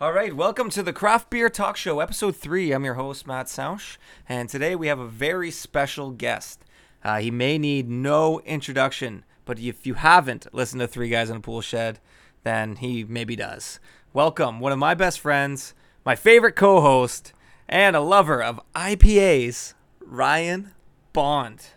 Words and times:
All 0.00 0.12
right, 0.12 0.32
welcome 0.32 0.70
to 0.70 0.82
the 0.84 0.92
Craft 0.92 1.28
Beer 1.28 1.48
Talk 1.50 1.76
Show, 1.76 1.98
episode 1.98 2.36
three. 2.36 2.70
I'm 2.70 2.84
your 2.84 2.94
host, 2.94 3.26
Matt 3.26 3.48
Sausch, 3.48 3.96
and 4.28 4.48
today 4.48 4.76
we 4.76 4.86
have 4.86 5.00
a 5.00 5.08
very 5.08 5.50
special 5.50 6.12
guest. 6.12 6.64
Uh, 7.02 7.18
he 7.18 7.32
may 7.32 7.58
need 7.58 7.88
no 7.88 8.38
introduction, 8.42 9.24
but 9.44 9.58
if 9.58 9.88
you 9.88 9.94
haven't 9.94 10.46
listened 10.54 10.78
to 10.78 10.86
Three 10.86 11.08
Guys 11.08 11.30
in 11.30 11.38
a 11.38 11.40
Pool 11.40 11.62
Shed, 11.62 11.98
then 12.44 12.76
he 12.76 13.02
maybe 13.02 13.34
does. 13.34 13.80
Welcome, 14.12 14.60
one 14.60 14.70
of 14.70 14.78
my 14.78 14.94
best 14.94 15.18
friends, 15.18 15.74
my 16.04 16.14
favorite 16.14 16.54
co 16.54 16.80
host, 16.80 17.32
and 17.68 17.96
a 17.96 18.00
lover 18.00 18.40
of 18.40 18.60
IPAs, 18.76 19.74
Ryan 20.00 20.70
Bond. 21.12 21.70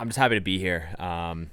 I'm 0.00 0.08
just 0.08 0.18
happy 0.18 0.34
to 0.34 0.40
be 0.40 0.58
here. 0.58 0.96
Um, 0.98 1.50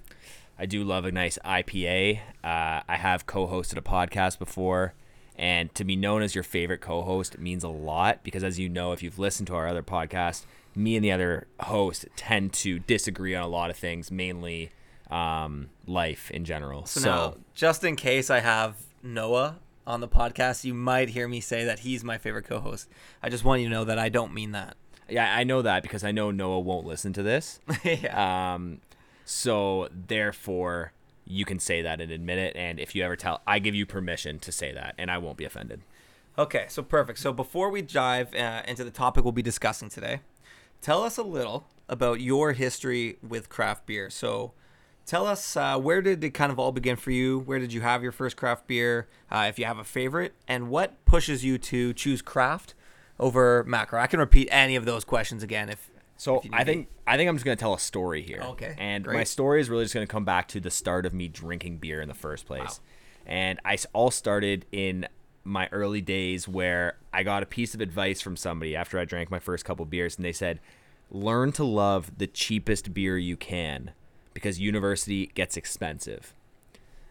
I 0.58 0.66
do 0.66 0.84
love 0.84 1.06
a 1.06 1.12
nice 1.12 1.38
IPA. 1.46 2.20
Uh, 2.44 2.82
I 2.88 2.98
have 2.98 3.28
co-hosted 3.28 3.78
a 3.78 3.82
podcast 3.82 4.40
before, 4.40 4.96
and 5.40 5.74
to 5.76 5.86
be 5.86 5.96
known 5.96 6.22
as 6.22 6.36
your 6.36 6.44
favorite 6.44 6.82
co-host 6.82 7.40
means 7.40 7.64
a 7.64 7.70
lot 7.70 8.20
because, 8.24 8.44
as 8.44 8.60
you 8.60 8.68
know, 8.68 8.92
if 8.92 9.02
you've 9.02 9.18
listened 9.18 9.48
to 9.48 9.56
our 9.56 9.70
other 9.70 9.82
podcast, 9.82 10.44
me 10.76 10.98
and 10.98 11.04
the 11.04 11.14
other 11.14 11.48
host 11.62 12.06
tend 12.18 12.52
to 12.52 12.80
disagree 12.80 13.34
on 13.34 13.42
a 13.42 13.48
lot 13.48 13.70
of 13.70 13.78
things, 13.78 14.12
mainly 14.12 14.70
um, 15.10 15.70
life 15.88 16.30
in 16.30 16.44
general. 16.44 16.86
So, 16.86 17.10
now, 17.10 17.38
just 17.54 17.86
in 17.86 17.96
case 17.96 18.30
I 18.30 18.42
have 18.42 18.76
Noah 19.02 19.60
on 19.88 20.02
the 20.02 20.10
podcast, 20.10 20.66
you 20.66 20.74
might 20.74 21.08
hear 21.08 21.26
me 21.26 21.40
say 21.40 21.64
that 21.64 21.80
he's 21.80 22.04
my 22.04 22.18
favorite 22.18 22.44
co-host. 22.44 22.90
I 23.24 23.30
just 23.30 23.46
want 23.46 23.62
you 23.62 23.70
to 23.70 23.74
know 23.74 23.86
that 23.86 23.98
I 23.98 24.10
don't 24.10 24.34
mean 24.34 24.52
that. 24.52 24.76
Yeah, 25.08 25.34
I 25.34 25.46
know 25.46 25.62
that 25.62 25.84
because 25.84 26.04
I 26.04 26.12
know 26.12 26.32
Noah 26.32 26.60
won't 26.60 26.86
listen 26.86 27.14
to 27.14 27.24
this. 27.24 27.62
yeah. 27.86 28.56
Um, 28.56 28.82
so 29.24 29.88
therefore, 29.94 30.92
you 31.30 31.46
can 31.46 31.60
say 31.60 31.82
that 31.84 32.02
and 32.02 32.12
admit 32.12 32.40
it. 32.40 32.56
And 32.56 32.80
if 32.80 32.96
you 32.96 33.04
ever 33.04 33.16
tell, 33.16 33.42
I 33.48 33.60
give 33.60 33.76
you 33.76 33.86
permission 33.86 34.40
to 34.40 34.52
say 34.52 34.74
that, 34.74 34.96
and 34.98 35.10
I 35.10 35.20
won't 35.20 35.38
be 35.38 35.46
offended. 35.46 35.82
Okay, 36.38 36.66
so 36.70 36.82
perfect. 36.82 37.20
So 37.20 37.32
before 37.32 37.70
we 37.70 37.82
dive 37.82 38.34
uh, 38.34 38.64
into 38.68 38.84
the 38.84 38.92
topic 38.92 39.24
we'll 39.24 39.32
be 39.32 39.42
discussing 39.42 39.90
today, 39.90 40.22
tell 40.82 41.04
us 41.04 41.18
a 41.18 41.24
little 41.24 41.68
about 41.88 42.20
your 42.20 42.54
history 42.54 43.18
with 43.22 43.50
craft 43.50 43.86
beer. 43.86 44.10
So 44.10 44.54
tell 45.06 45.28
us 45.28 45.56
uh, 45.56 45.78
where 45.78 46.02
did 46.02 46.24
it 46.24 46.32
kind 46.32 46.52
of 46.52 46.58
all 46.58 46.72
begin 46.72 46.96
for 46.96 47.12
you? 47.12 47.40
Where 47.40 47.60
did 47.60 47.74
you 47.74 47.82
have 47.82 48.02
your 48.02 48.12
first 48.12 48.38
craft 48.38 48.68
beer? 48.68 49.08
Uh, 49.32 49.46
if 49.50 49.60
you 49.60 49.66
have 49.66 49.78
a 49.78 49.84
favorite, 49.84 50.34
and 50.48 50.70
what 50.70 51.04
pushes 51.06 51.44
you 51.44 51.58
to 51.60 51.94
choose 51.94 52.22
craft 52.22 52.74
over 53.20 53.64
macro? 53.66 54.00
I 54.00 54.08
can 54.08 54.20
repeat 54.20 54.48
any 54.50 54.76
of 54.76 54.86
those 54.86 55.04
questions 55.04 55.44
again 55.44 55.70
if 55.70 55.89
so 56.20 56.44
I 56.52 56.66
think 56.66 56.90
I 57.08 57.16
think 57.16 57.30
I'm 57.30 57.38
just 57.38 57.46
gonna 57.46 57.56
tell 57.56 57.74
a 57.74 57.80
story 57.80 58.22
here. 58.22 58.42
Okay. 58.42 58.76
And 58.78 59.06
great. 59.06 59.16
my 59.16 59.24
story 59.24 59.62
is 59.62 59.70
really 59.70 59.86
just 59.86 59.94
gonna 59.94 60.06
come 60.06 60.26
back 60.26 60.50
to 60.50 60.60
the 60.60 60.70
start 60.70 61.06
of 61.06 61.14
me 61.14 61.30
drinking 61.30 61.78
beer 61.78 62.02
in 62.02 62.10
the 62.10 62.14
first 62.14 62.46
place. 62.46 62.62
Wow. 62.62 62.86
And 63.26 63.60
I 63.64 63.78
all 63.94 64.12
started 64.12 64.66
in 64.74 65.08
my 65.46 65.70
early 65.72 66.02
days 66.02 66.46
where 66.46 66.98
I 67.14 67.24
got 67.24 67.42
a 67.42 67.46
piece 67.46 67.74
of 67.74 67.80
advice 67.80 68.20
from 68.20 68.36
somebody 68.36 68.76
after 68.76 69.00
I 69.00 69.06
drank 69.06 69.32
my 69.32 69.40
first 69.40 69.64
couple 69.64 69.86
beers, 69.86 70.18
and 70.18 70.26
they 70.26 70.34
said, 70.34 70.60
"Learn 71.10 71.54
to 71.54 71.64
love 71.64 72.18
the 72.18 72.28
cheapest 72.28 72.94
beer 72.94 73.18
you 73.18 73.38
can, 73.38 73.92
because 74.34 74.60
university 74.60 75.28
gets 75.28 75.56
expensive." 75.56 76.34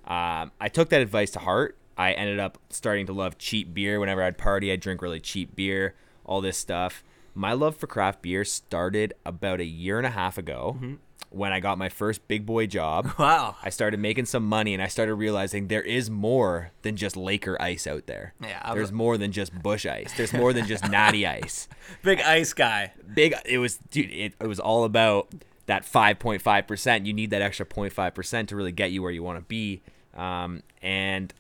Um, 0.06 0.53
I 0.61 0.69
took 0.70 0.91
that 0.91 1.00
advice 1.00 1.31
to 1.31 1.39
heart. 1.39 1.78
I 1.97 2.12
ended 2.12 2.39
up 2.39 2.59
starting 2.69 3.06
to 3.06 3.15
love 3.15 3.39
cheap 3.39 3.72
beer. 3.72 4.00
Whenever 4.00 4.22
I'd 4.22 4.37
party, 4.37 4.70
I'd 4.70 4.81
drink 4.81 5.00
really 5.00 5.20
cheap 5.20 5.56
beer. 5.56 5.95
All 6.27 6.43
this 6.43 6.59
stuff 6.59 7.03
my 7.39 7.53
love 7.53 7.77
for 7.77 7.86
craft 7.86 8.20
beer 8.20 8.44
started 8.44 9.14
about 9.25 9.61
a 9.61 9.64
year 9.64 9.97
and 9.97 10.06
a 10.06 10.11
half 10.11 10.36
ago 10.39 10.75
mm-hmm. 10.77 10.94
when 11.31 11.53
I 11.53 11.61
got 11.61 11.78
my 11.78 11.89
first 11.89 12.27
big 12.27 12.44
boy 12.44 12.67
job. 12.67 13.12
Wow. 13.19 13.56
I 13.62 13.70
started 13.70 14.00
making 14.00 14.27
some 14.27 14.44
money 14.44 14.75
and 14.75 14.83
I 14.83 14.89
started 14.89 15.14
realizing 15.14 15.69
there 15.69 15.83
is 15.83 16.11
more 16.11 16.72
than 16.83 16.97
just 16.97 17.16
Laker 17.16 17.61
ice 17.61 17.86
out 17.86 18.06
there. 18.06 18.34
Yeah. 18.42 18.75
There's 18.75 18.91
more 18.91 19.16
than 19.16 19.31
just 19.31 19.62
Busch 19.62 19.86
Ice. 19.86 20.12
There's 20.16 20.33
more 20.33 20.53
than 20.53 20.66
just 20.66 20.89
natty 20.89 21.27
ice. 21.41 21.69
Big 22.03 22.20
ice 22.20 22.53
guy. 22.53 22.92
Big 23.14 23.34
it 23.44 23.59
was 23.59 23.78
dude, 23.91 24.11
it, 24.11 24.34
it 24.41 24.47
was 24.47 24.59
all 24.59 24.83
about 24.84 25.33
that 25.66 25.84
5.5%. 25.84 27.06
You 27.06 27.12
need 27.12 27.31
that 27.31 27.43
extra 27.43 27.65
0.5% 27.65 28.49
to 28.49 28.56
really 28.56 28.72
get 28.72 28.91
you 28.91 29.03
where 29.03 29.12
you 29.12 29.22
want 29.22 29.38
to 29.38 29.44
be. 29.44 29.82
Um, 30.15 30.62
and 30.82 31.32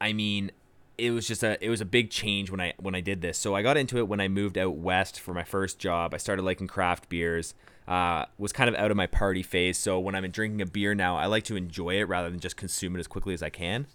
I 0.00 0.12
mean, 0.12 0.50
it 0.98 1.10
was 1.10 1.26
just 1.26 1.42
a 1.42 1.62
it 1.64 1.68
was 1.68 1.80
a 1.80 1.84
big 1.84 2.10
change 2.10 2.50
when 2.50 2.60
I 2.60 2.74
when 2.78 2.94
I 2.94 3.00
did 3.00 3.20
this. 3.20 3.38
So 3.38 3.54
I 3.54 3.62
got 3.62 3.76
into 3.76 3.98
it 3.98 4.08
when 4.08 4.20
I 4.20 4.28
moved 4.28 4.56
out 4.58 4.76
west 4.76 5.20
for 5.20 5.34
my 5.34 5.44
first 5.44 5.78
job. 5.78 6.14
I 6.14 6.16
started 6.16 6.42
liking 6.42 6.66
craft 6.66 7.08
beers. 7.08 7.54
Uh, 7.86 8.24
was 8.36 8.52
kind 8.52 8.68
of 8.68 8.74
out 8.74 8.90
of 8.90 8.96
my 8.96 9.06
party 9.06 9.44
phase. 9.44 9.78
So 9.78 10.00
when 10.00 10.16
I'm 10.16 10.28
drinking 10.28 10.60
a 10.60 10.66
beer 10.66 10.92
now, 10.92 11.16
I 11.16 11.26
like 11.26 11.44
to 11.44 11.54
enjoy 11.54 12.00
it 12.00 12.04
rather 12.08 12.28
than 12.28 12.40
just 12.40 12.56
consume 12.56 12.96
it 12.96 12.98
as 12.98 13.06
quickly 13.06 13.32
as 13.32 13.44
I 13.44 13.48
can. 13.48 13.86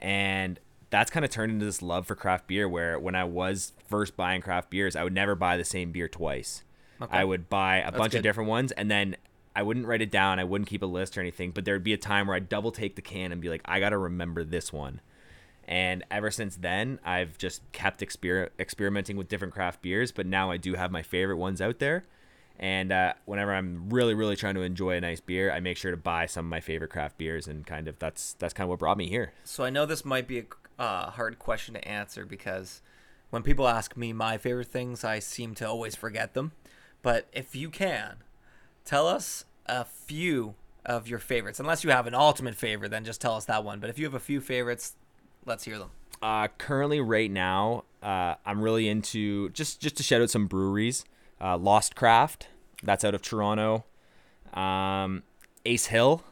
And 0.00 0.60
that's 0.90 1.10
kind 1.10 1.24
of 1.24 1.30
turned 1.32 1.50
into 1.50 1.64
this 1.64 1.82
love 1.82 2.06
for 2.06 2.14
craft 2.14 2.46
beer 2.46 2.68
where 2.68 3.00
when 3.00 3.16
I 3.16 3.24
was 3.24 3.72
first 3.88 4.16
buying 4.16 4.42
craft 4.42 4.70
beers, 4.70 4.94
I 4.94 5.02
would 5.02 5.12
never 5.12 5.34
buy 5.34 5.56
the 5.56 5.64
same 5.64 5.90
beer 5.90 6.06
twice. 6.06 6.62
Okay. 7.02 7.16
I 7.16 7.24
would 7.24 7.48
buy 7.48 7.78
a 7.78 7.86
that's 7.86 7.96
bunch 7.96 8.12
good. 8.12 8.18
of 8.18 8.22
different 8.22 8.48
ones 8.48 8.70
and 8.70 8.88
then 8.88 9.16
I 9.56 9.62
wouldn't 9.62 9.86
write 9.86 10.02
it 10.02 10.10
down. 10.10 10.38
I 10.38 10.44
wouldn't 10.44 10.68
keep 10.68 10.82
a 10.82 10.86
list 10.86 11.16
or 11.16 11.20
anything, 11.20 11.50
but 11.50 11.64
there'd 11.64 11.82
be 11.82 11.94
a 11.94 11.98
time 11.98 12.26
where 12.26 12.36
I'd 12.36 12.48
double 12.48 12.70
take 12.70 12.94
the 12.94 13.02
can 13.02 13.32
and 13.32 13.40
be 13.40 13.48
like, 13.48 13.62
I 13.64 13.80
got 13.80 13.88
to 13.88 13.98
remember 13.98 14.44
this 14.44 14.72
one. 14.72 15.00
And 15.66 16.04
ever 16.10 16.30
since 16.30 16.56
then, 16.56 17.00
I've 17.04 17.38
just 17.38 17.60
kept 17.72 18.00
exper- 18.00 18.50
experimenting 18.58 19.16
with 19.16 19.28
different 19.28 19.52
craft 19.52 19.82
beers. 19.82 20.12
But 20.12 20.26
now 20.26 20.50
I 20.50 20.56
do 20.56 20.74
have 20.74 20.90
my 20.90 21.02
favorite 21.02 21.36
ones 21.36 21.60
out 21.60 21.80
there. 21.80 22.04
And 22.58 22.90
uh, 22.90 23.14
whenever 23.26 23.54
I'm 23.54 23.90
really, 23.90 24.14
really 24.14 24.36
trying 24.36 24.54
to 24.54 24.62
enjoy 24.62 24.96
a 24.96 25.00
nice 25.00 25.20
beer, 25.20 25.52
I 25.52 25.60
make 25.60 25.76
sure 25.76 25.90
to 25.90 25.96
buy 25.96 26.26
some 26.26 26.46
of 26.46 26.50
my 26.50 26.60
favorite 26.60 26.90
craft 26.90 27.18
beers, 27.18 27.46
and 27.46 27.66
kind 27.66 27.86
of 27.86 27.98
that's 27.98 28.32
that's 28.34 28.54
kind 28.54 28.64
of 28.64 28.70
what 28.70 28.78
brought 28.78 28.96
me 28.96 29.08
here. 29.08 29.32
So 29.44 29.62
I 29.62 29.70
know 29.70 29.84
this 29.84 30.06
might 30.06 30.26
be 30.26 30.38
a 30.38 30.44
uh, 30.82 31.10
hard 31.10 31.38
question 31.38 31.74
to 31.74 31.86
answer 31.86 32.24
because 32.24 32.80
when 33.30 33.42
people 33.42 33.68
ask 33.68 33.96
me 33.96 34.12
my 34.12 34.38
favorite 34.38 34.68
things, 34.68 35.04
I 35.04 35.18
seem 35.18 35.54
to 35.56 35.68
always 35.68 35.94
forget 35.94 36.34
them. 36.34 36.52
But 37.02 37.28
if 37.32 37.54
you 37.54 37.68
can, 37.68 38.16
tell 38.84 39.06
us 39.06 39.44
a 39.66 39.84
few 39.84 40.54
of 40.84 41.08
your 41.08 41.18
favorites. 41.18 41.60
Unless 41.60 41.84
you 41.84 41.90
have 41.90 42.06
an 42.06 42.14
ultimate 42.14 42.54
favorite, 42.54 42.90
then 42.90 43.04
just 43.04 43.20
tell 43.20 43.34
us 43.34 43.44
that 43.46 43.64
one. 43.64 43.80
But 43.80 43.90
if 43.90 43.98
you 43.98 44.04
have 44.06 44.14
a 44.14 44.20
few 44.20 44.40
favorites 44.40 44.94
Let's 45.46 45.64
hear 45.64 45.78
them. 45.78 45.90
Uh, 46.20 46.48
currently, 46.58 47.00
right 47.00 47.30
now, 47.30 47.84
uh, 48.02 48.34
I'm 48.44 48.60
really 48.60 48.88
into 48.88 49.50
just 49.50 49.80
just 49.80 49.96
to 49.96 50.02
shout 50.02 50.20
out 50.20 50.30
some 50.30 50.46
breweries. 50.46 51.04
Uh, 51.40 51.56
Lost 51.56 51.94
Craft, 51.94 52.48
that's 52.82 53.04
out 53.04 53.14
of 53.14 53.22
Toronto. 53.22 53.84
Um, 54.54 55.22
Ace 55.64 55.86
Hill, 55.86 56.24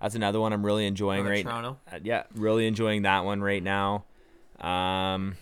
that's 0.00 0.14
another 0.14 0.40
one 0.40 0.52
I'm 0.52 0.64
really 0.64 0.86
enjoying 0.86 1.24
right 1.24 1.44
now. 1.44 1.78
Uh, 1.90 1.98
yeah, 2.02 2.24
really 2.34 2.66
enjoying 2.66 3.02
that 3.02 3.24
one 3.24 3.42
right 3.42 3.62
now. 3.62 4.04
Um, 4.60 5.36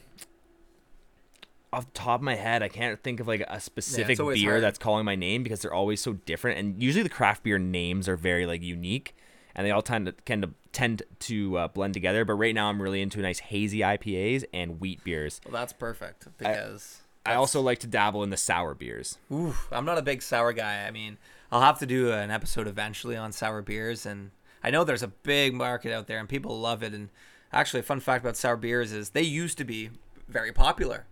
off 1.72 1.86
the 1.86 1.92
top 1.98 2.20
of 2.20 2.24
my 2.24 2.34
head, 2.34 2.62
I 2.62 2.68
can't 2.68 3.00
think 3.02 3.20
of 3.20 3.28
like 3.28 3.42
a 3.48 3.60
specific 3.60 4.18
yeah, 4.18 4.32
beer 4.34 4.50
hard. 4.50 4.62
that's 4.62 4.78
calling 4.78 5.04
my 5.04 5.14
name 5.14 5.42
because 5.42 5.62
they're 5.62 5.72
always 5.72 6.00
so 6.00 6.14
different. 6.14 6.58
And 6.58 6.82
usually 6.82 7.02
the 7.02 7.08
craft 7.08 7.44
beer 7.44 7.58
names 7.58 8.08
are 8.08 8.16
very 8.16 8.44
like 8.44 8.62
unique 8.62 9.14
and 9.54 9.66
they 9.66 9.70
all 9.70 9.82
tend 9.82 10.06
to 10.06 10.12
tend 10.12 10.42
to, 10.42 10.50
tend 10.72 11.02
to 11.20 11.58
uh, 11.58 11.68
blend 11.68 11.94
together. 11.94 12.24
But 12.24 12.34
right 12.34 12.54
now, 12.54 12.68
I'm 12.68 12.80
really 12.80 13.02
into 13.02 13.20
nice 13.20 13.38
hazy 13.38 13.80
IPAs 13.80 14.44
and 14.52 14.80
wheat 14.80 15.02
beers. 15.04 15.40
Well, 15.44 15.52
that's 15.52 15.72
perfect 15.72 16.28
because 16.38 17.00
I, 17.24 17.32
I 17.32 17.34
also 17.34 17.60
like 17.60 17.78
to 17.80 17.86
dabble 17.86 18.22
in 18.22 18.30
the 18.30 18.36
sour 18.36 18.74
beers. 18.74 19.18
Ooh, 19.32 19.54
I'm 19.70 19.84
not 19.84 19.98
a 19.98 20.02
big 20.02 20.22
sour 20.22 20.52
guy. 20.52 20.86
I 20.86 20.90
mean, 20.90 21.18
I'll 21.52 21.62
have 21.62 21.78
to 21.80 21.86
do 21.86 22.12
an 22.12 22.30
episode 22.30 22.68
eventually 22.68 23.16
on 23.16 23.32
sour 23.32 23.62
beers, 23.62 24.06
and 24.06 24.30
I 24.62 24.70
know 24.70 24.84
there's 24.84 25.02
a 25.02 25.08
big 25.08 25.54
market 25.54 25.92
out 25.92 26.06
there 26.06 26.18
and 26.18 26.28
people 26.28 26.58
love 26.58 26.82
it. 26.82 26.92
And 26.92 27.08
actually, 27.52 27.80
a 27.80 27.84
fun 27.84 28.00
fact 28.00 28.24
about 28.24 28.36
sour 28.36 28.56
beers 28.56 28.92
is 28.92 29.10
they 29.10 29.22
used 29.22 29.58
to 29.58 29.64
be 29.64 29.90
very 30.28 30.52
popular. 30.52 31.06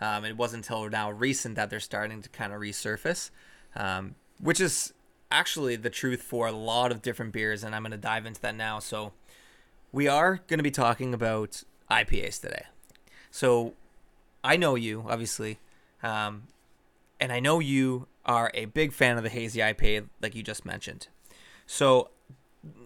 Um, 0.00 0.24
it 0.24 0.36
wasn't 0.36 0.64
until 0.64 0.88
now 0.88 1.10
recent 1.10 1.54
that 1.54 1.70
they're 1.70 1.80
starting 1.80 2.20
to 2.22 2.28
kind 2.28 2.52
of 2.52 2.60
resurface, 2.60 3.30
um, 3.76 4.16
which 4.40 4.60
is 4.60 4.92
actually 5.34 5.76
the 5.76 5.90
truth 5.90 6.22
for 6.22 6.46
a 6.46 6.52
lot 6.52 6.92
of 6.92 7.02
different 7.02 7.32
beers, 7.32 7.64
and 7.64 7.74
I'm 7.74 7.82
going 7.82 7.90
to 7.90 7.98
dive 7.98 8.24
into 8.24 8.40
that 8.42 8.54
now. 8.54 8.78
So, 8.78 9.12
we 9.92 10.08
are 10.08 10.40
going 10.46 10.58
to 10.58 10.64
be 10.64 10.70
talking 10.70 11.12
about 11.12 11.62
IPAs 11.90 12.40
today. 12.40 12.64
So, 13.30 13.74
I 14.44 14.56
know 14.56 14.76
you, 14.76 15.04
obviously, 15.08 15.58
um, 16.02 16.44
and 17.18 17.32
I 17.32 17.40
know 17.40 17.58
you 17.58 18.06
are 18.24 18.50
a 18.54 18.66
big 18.66 18.92
fan 18.92 19.16
of 19.16 19.24
the 19.24 19.28
hazy 19.28 19.60
IPA, 19.60 20.08
like 20.22 20.34
you 20.34 20.42
just 20.42 20.64
mentioned. 20.64 21.08
So, 21.66 22.10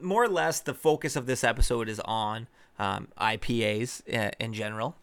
more 0.00 0.24
or 0.24 0.28
less, 0.28 0.60
the 0.60 0.74
focus 0.74 1.16
of 1.16 1.26
this 1.26 1.44
episode 1.44 1.88
is 1.88 2.00
on 2.00 2.48
um, 2.78 3.08
IPAs 3.20 4.02
uh, 4.12 4.30
in 4.40 4.54
general. 4.54 4.96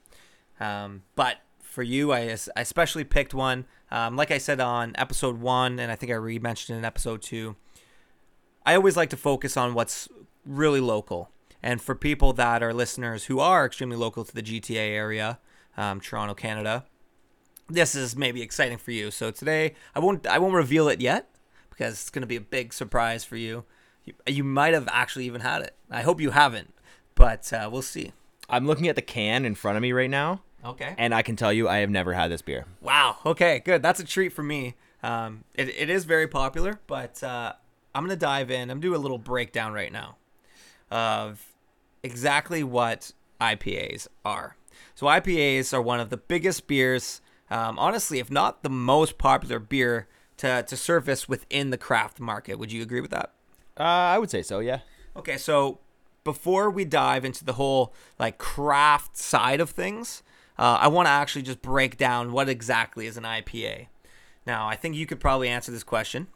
Um, 0.60 1.04
but 1.16 1.38
for 1.76 1.84
you, 1.84 2.14
I, 2.14 2.22
I 2.56 2.62
especially 2.62 3.04
picked 3.04 3.34
one. 3.34 3.66
Um, 3.92 4.16
like 4.16 4.32
I 4.32 4.38
said 4.38 4.62
on 4.62 4.94
episode 4.98 5.42
one, 5.42 5.78
and 5.78 5.92
I 5.92 5.96
think 5.96 6.10
I 6.10 6.16
re 6.16 6.40
mentioned 6.40 6.80
in 6.80 6.86
episode 6.86 7.22
two, 7.22 7.58
I 8.66 8.76
always 8.76 8.96
like 8.96 9.10
to 9.10 9.18
focus 9.18 9.58
on 9.58 9.74
what's 9.74 10.08
really 10.46 10.80
local. 10.80 11.30
And 11.62 11.82
for 11.82 11.94
people 11.94 12.32
that 12.34 12.64
are 12.64 12.74
listeners 12.74 13.26
who 13.26 13.40
are 13.40 13.66
extremely 13.66 13.98
local 13.98 14.24
to 14.24 14.34
the 14.34 14.42
GTA 14.42 14.90
area, 14.90 15.40
um, 15.76 16.00
Toronto, 16.00 16.34
Canada, 16.34 16.86
this 17.68 17.94
is 17.94 18.16
maybe 18.16 18.42
exciting 18.42 18.78
for 18.78 18.92
you. 18.92 19.12
So 19.12 19.30
today, 19.30 19.76
I 19.94 20.00
won't 20.00 20.26
I 20.26 20.40
won't 20.40 20.54
reveal 20.54 20.88
it 20.88 21.02
yet 21.02 21.30
because 21.70 21.94
it's 21.94 22.10
going 22.10 22.22
to 22.22 22.28
be 22.28 22.38
a 22.38 22.42
big 22.42 22.72
surprise 22.72 23.26
for 23.26 23.36
you. 23.36 23.66
You, 24.06 24.14
you 24.26 24.44
might 24.46 24.74
have 24.74 24.88
actually 24.92 25.26
even 25.26 25.42
had 25.42 25.62
it. 25.62 25.76
I 25.92 26.04
hope 26.04 26.22
you 26.22 26.32
haven't, 26.32 26.74
but 27.16 27.52
uh, 27.52 27.70
we'll 27.70 27.82
see. 27.82 28.14
I'm 28.50 28.66
looking 28.66 28.88
at 28.88 28.96
the 28.96 29.02
can 29.02 29.44
in 29.44 29.56
front 29.56 29.76
of 29.76 29.82
me 29.82 29.92
right 29.92 30.10
now, 30.10 30.42
Okay. 30.66 30.96
and 30.98 31.14
I 31.14 31.22
can 31.22 31.36
tell 31.36 31.54
you 31.54 31.70
I 31.70 31.78
have 31.78 31.90
never 31.90 32.14
had 32.14 32.32
this 32.32 32.42
beer. 32.42 32.66
Wow. 32.82 33.18
Okay, 33.26 33.62
good. 33.64 33.82
That's 33.84 34.00
a 34.00 34.04
treat 34.04 34.34
for 34.34 34.44
me. 34.44 34.76
Um, 35.04 35.44
it, 35.54 35.70
it 35.70 35.90
is 35.90 36.06
very 36.06 36.28
popular, 36.28 36.80
but 36.88 37.22
uh, 37.22 37.54
I'm 37.94 38.04
going 38.04 38.18
to 38.18 38.20
dive 38.20 38.50
in. 38.50 38.72
I'm 38.72 38.80
doing 38.80 38.96
a 38.96 39.00
little 39.00 39.20
breakdown 39.20 39.74
right 39.74 39.92
now 39.92 40.18
of 40.90 41.54
exactly 42.02 42.64
what 42.64 43.12
IPAs 43.40 44.08
are. 44.24 44.58
So, 44.96 45.08
IPAs 45.08 45.74
are 45.74 45.82
one 45.82 46.00
of 46.00 46.10
the 46.10 46.18
biggest 46.18 46.68
beers, 46.68 47.22
um, 47.50 47.78
honestly, 47.78 48.20
if 48.20 48.32
not 48.32 48.64
the 48.64 48.70
most 48.70 49.18
popular 49.18 49.60
beer 49.60 50.08
to, 50.38 50.64
to 50.64 50.78
surface 50.78 51.30
within 51.30 51.70
the 51.70 51.78
craft 51.78 52.20
market. 52.20 52.58
Would 52.60 52.72
you 52.72 52.82
agree 52.82 53.02
with 53.02 53.12
that? 53.12 53.34
Uh, 53.80 53.84
I 53.84 54.18
would 54.18 54.30
say 54.30 54.42
so. 54.42 54.60
Yeah. 54.60 54.80
Okay, 55.16 55.38
so 55.38 55.80
before 56.24 56.70
we 56.70 56.86
dive 56.86 57.24
into 57.24 57.46
the 57.46 57.54
whole 57.54 57.94
like 58.20 58.38
craft 58.38 59.18
side 59.18 59.62
of 59.62 59.70
things, 59.70 60.24
uh, 60.58 60.78
I 60.82 60.88
want 60.88 61.08
to 61.08 61.12
actually 61.12 61.42
just 61.42 61.62
break 61.62 61.98
down 61.98 62.32
what 62.32 62.50
exactly 62.50 63.08
is 63.08 63.18
an 63.18 63.24
IPA. 63.24 63.88
Now, 64.46 64.68
I 64.68 64.76
think 64.76 64.96
you 64.96 65.06
could 65.06 65.20
probably 65.20 65.50
answer 65.50 65.72
this 65.72 65.84
question, 65.84 66.28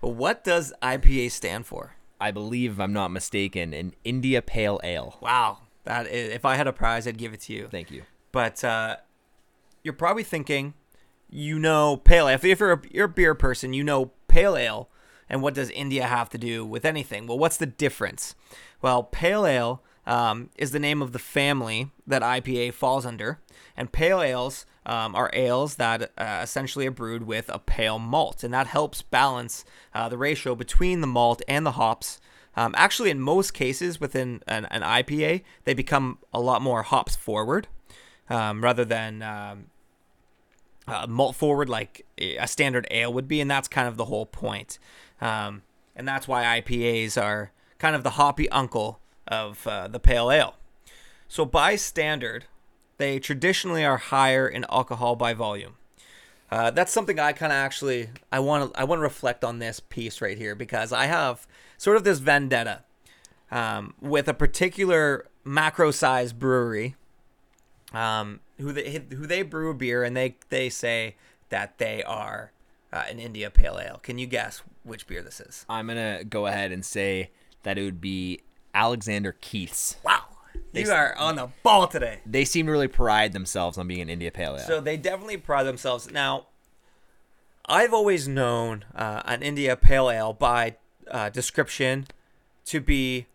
but 0.00 0.10
what 0.10 0.44
does 0.44 0.72
IPA 0.82 1.30
stand 1.30 1.66
for? 1.66 1.94
I 2.20 2.30
believe, 2.30 2.72
if 2.72 2.80
I'm 2.80 2.92
not 2.92 3.10
mistaken, 3.10 3.72
an 3.72 3.94
India 4.04 4.42
Pale 4.42 4.80
Ale. 4.82 5.16
Wow, 5.20 5.58
that 5.84 6.06
is, 6.06 6.34
if 6.34 6.44
I 6.44 6.56
had 6.56 6.66
a 6.66 6.72
prize, 6.72 7.06
I'd 7.06 7.18
give 7.18 7.32
it 7.32 7.40
to 7.42 7.52
you. 7.52 7.68
Thank 7.70 7.90
you. 7.90 8.02
But 8.32 8.62
uh, 8.62 8.96
you're 9.82 9.94
probably 9.94 10.24
thinking, 10.24 10.74
you 11.28 11.58
know, 11.58 11.96
pale 11.96 12.28
ale. 12.28 12.38
If 12.42 12.60
you're 12.60 12.72
a, 12.72 12.82
you're 12.90 13.04
a 13.06 13.08
beer 13.08 13.34
person, 13.34 13.72
you 13.72 13.84
know 13.84 14.12
pale 14.28 14.56
ale. 14.56 14.88
And 15.28 15.42
what 15.42 15.54
does 15.54 15.70
India 15.70 16.06
have 16.06 16.28
to 16.30 16.38
do 16.38 16.64
with 16.64 16.84
anything? 16.84 17.26
Well, 17.26 17.38
what's 17.38 17.56
the 17.56 17.66
difference? 17.66 18.34
Well, 18.82 19.04
pale 19.04 19.46
ale 19.46 19.82
um, 20.10 20.50
is 20.58 20.72
the 20.72 20.80
name 20.80 21.00
of 21.02 21.12
the 21.12 21.20
family 21.20 21.92
that 22.04 22.20
IPA 22.20 22.74
falls 22.74 23.06
under, 23.06 23.38
and 23.76 23.92
pale 23.92 24.20
ales 24.20 24.66
um, 24.84 25.14
are 25.14 25.30
ales 25.32 25.76
that 25.76 26.10
uh, 26.18 26.40
essentially 26.42 26.88
are 26.88 26.90
brewed 26.90 27.22
with 27.22 27.48
a 27.48 27.60
pale 27.60 28.00
malt, 28.00 28.42
and 28.42 28.52
that 28.52 28.66
helps 28.66 29.02
balance 29.02 29.64
uh, 29.94 30.08
the 30.08 30.18
ratio 30.18 30.56
between 30.56 31.00
the 31.00 31.06
malt 31.06 31.42
and 31.46 31.64
the 31.64 31.72
hops. 31.72 32.20
Um, 32.56 32.74
actually, 32.76 33.10
in 33.10 33.20
most 33.20 33.54
cases 33.54 34.00
within 34.00 34.42
an, 34.48 34.64
an 34.66 34.82
IPA, 34.82 35.42
they 35.62 35.74
become 35.74 36.18
a 36.34 36.40
lot 36.40 36.60
more 36.60 36.82
hops 36.82 37.14
forward 37.14 37.68
um, 38.28 38.64
rather 38.64 38.84
than 38.84 39.22
uh, 39.22 39.54
malt 41.08 41.36
forward 41.36 41.68
like 41.68 42.04
a 42.18 42.48
standard 42.48 42.88
ale 42.90 43.12
would 43.12 43.28
be, 43.28 43.40
and 43.40 43.48
that's 43.48 43.68
kind 43.68 43.86
of 43.86 43.96
the 43.96 44.06
whole 44.06 44.26
point. 44.26 44.80
Um, 45.20 45.62
and 45.94 46.08
that's 46.08 46.26
why 46.26 46.60
IPAs 46.60 47.20
are 47.22 47.52
kind 47.78 47.94
of 47.94 48.02
the 48.02 48.10
hoppy 48.10 48.48
uncle 48.48 49.00
of 49.30 49.66
uh, 49.66 49.88
the 49.88 50.00
pale 50.00 50.30
ale. 50.30 50.56
So 51.28 51.44
by 51.44 51.76
standard, 51.76 52.46
they 52.98 53.18
traditionally 53.18 53.84
are 53.84 53.96
higher 53.96 54.48
in 54.48 54.66
alcohol 54.68 55.16
by 55.16 55.32
volume. 55.32 55.76
Uh, 56.50 56.70
that's 56.70 56.92
something 56.92 57.18
I 57.20 57.32
kind 57.32 57.52
of 57.52 57.56
actually 57.56 58.10
I 58.32 58.40
want 58.40 58.74
to 58.74 58.80
I 58.80 58.84
want 58.84 58.98
to 58.98 59.04
reflect 59.04 59.44
on 59.44 59.60
this 59.60 59.78
piece 59.78 60.20
right 60.20 60.36
here 60.36 60.56
because 60.56 60.92
I 60.92 61.06
have 61.06 61.46
sort 61.78 61.96
of 61.96 62.02
this 62.02 62.18
vendetta 62.18 62.82
um, 63.52 63.94
with 64.00 64.28
a 64.28 64.34
particular 64.34 65.26
macro 65.44 65.92
size 65.92 66.32
brewery 66.32 66.96
um, 67.92 68.40
who 68.58 68.72
they 68.72 69.04
who 69.10 69.26
they 69.26 69.42
brew 69.42 69.70
a 69.70 69.74
beer 69.74 70.02
and 70.02 70.16
they 70.16 70.36
they 70.48 70.68
say 70.68 71.14
that 71.50 71.78
they 71.78 72.02
are 72.02 72.50
uh, 72.92 73.04
an 73.08 73.20
India 73.20 73.48
Pale 73.48 73.78
Ale. 73.78 74.00
Can 74.02 74.18
you 74.18 74.26
guess 74.26 74.62
which 74.82 75.06
beer 75.06 75.22
this 75.22 75.40
is? 75.40 75.64
I'm 75.68 75.86
gonna 75.86 76.24
go 76.24 76.46
ahead 76.46 76.72
and 76.72 76.84
say 76.84 77.30
that 77.62 77.78
it 77.78 77.84
would 77.84 78.00
be 78.00 78.40
Alexander 78.74 79.36
Keith's. 79.40 79.96
Wow, 80.04 80.24
you 80.72 80.90
are 80.90 81.16
on 81.16 81.36
the 81.36 81.48
ball 81.62 81.86
today. 81.86 82.20
They 82.26 82.44
seem 82.44 82.66
to 82.66 82.72
really 82.72 82.88
pride 82.88 83.32
themselves 83.32 83.78
on 83.78 83.88
being 83.88 84.00
an 84.00 84.08
India 84.08 84.30
Pale 84.30 84.56
Ale. 84.56 84.66
So 84.66 84.80
they 84.80 84.96
definitely 84.96 85.36
pride 85.36 85.64
themselves. 85.64 86.10
Now, 86.10 86.46
I've 87.66 87.94
always 87.94 88.26
known 88.26 88.84
uh, 88.94 89.22
an 89.24 89.42
India 89.42 89.76
Pale 89.76 90.10
Ale 90.10 90.32
by 90.32 90.76
uh, 91.10 91.30
description 91.30 92.06
to 92.66 92.80
be 92.80 93.26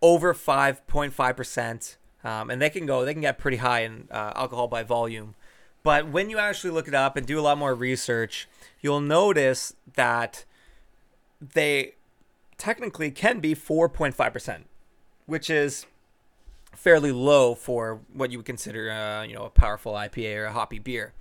over 0.00 0.34
5.5%. 0.34 1.96
Um, 2.24 2.50
and 2.50 2.62
they 2.62 2.70
can 2.70 2.86
go, 2.86 3.04
they 3.04 3.12
can 3.12 3.22
get 3.22 3.38
pretty 3.38 3.56
high 3.58 3.80
in 3.80 4.08
uh, 4.10 4.32
alcohol 4.36 4.68
by 4.68 4.82
volume. 4.82 5.34
But 5.82 6.08
when 6.08 6.30
you 6.30 6.38
actually 6.38 6.70
look 6.70 6.86
it 6.86 6.94
up 6.94 7.16
and 7.16 7.26
do 7.26 7.38
a 7.38 7.42
lot 7.42 7.58
more 7.58 7.74
research, 7.74 8.48
you'll 8.80 9.00
notice 9.00 9.74
that 9.94 10.44
they 11.40 11.94
technically 12.62 13.10
can 13.10 13.40
be 13.40 13.56
4.5%, 13.56 14.62
which 15.26 15.50
is 15.50 15.84
fairly 16.76 17.10
low 17.10 17.56
for 17.56 18.02
what 18.12 18.30
you 18.30 18.38
would 18.38 18.46
consider, 18.46 18.88
uh, 18.88 19.24
you 19.24 19.34
know, 19.34 19.42
a 19.42 19.50
powerful 19.50 19.94
IPA 19.94 20.36
or 20.36 20.44
a 20.44 20.52
hoppy 20.52 20.78
beer. 20.78 21.12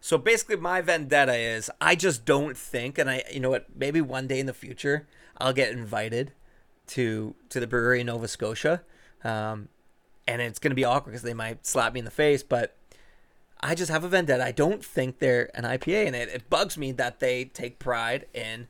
So 0.00 0.16
basically, 0.16 0.56
my 0.56 0.80
vendetta 0.80 1.34
is 1.34 1.70
I 1.82 1.96
just 1.96 2.24
don't 2.24 2.56
think, 2.56 2.96
and 2.96 3.10
I, 3.10 3.22
you 3.30 3.40
know 3.40 3.50
what, 3.50 3.66
maybe 3.76 4.00
one 4.00 4.26
day 4.26 4.40
in 4.40 4.46
the 4.46 4.54
future 4.54 5.06
I'll 5.36 5.52
get 5.52 5.70
invited 5.70 6.32
to 6.88 7.34
to 7.50 7.60
the 7.60 7.66
brewery 7.66 8.00
in 8.00 8.06
Nova 8.06 8.26
Scotia, 8.26 8.80
um, 9.22 9.68
and 10.26 10.40
it's 10.40 10.58
gonna 10.58 10.74
be 10.74 10.84
awkward 10.84 11.12
because 11.12 11.24
they 11.24 11.34
might 11.34 11.66
slap 11.66 11.92
me 11.92 11.98
in 11.98 12.06
the 12.06 12.10
face. 12.10 12.42
But 12.42 12.74
I 13.60 13.74
just 13.74 13.90
have 13.90 14.02
a 14.02 14.08
vendetta. 14.08 14.42
I 14.42 14.52
don't 14.52 14.82
think 14.82 15.18
they're 15.18 15.50
an 15.54 15.64
IPA, 15.64 16.06
and 16.06 16.16
it, 16.16 16.30
it 16.30 16.48
bugs 16.48 16.78
me 16.78 16.90
that 16.92 17.20
they 17.20 17.44
take 17.44 17.78
pride 17.78 18.24
in 18.32 18.68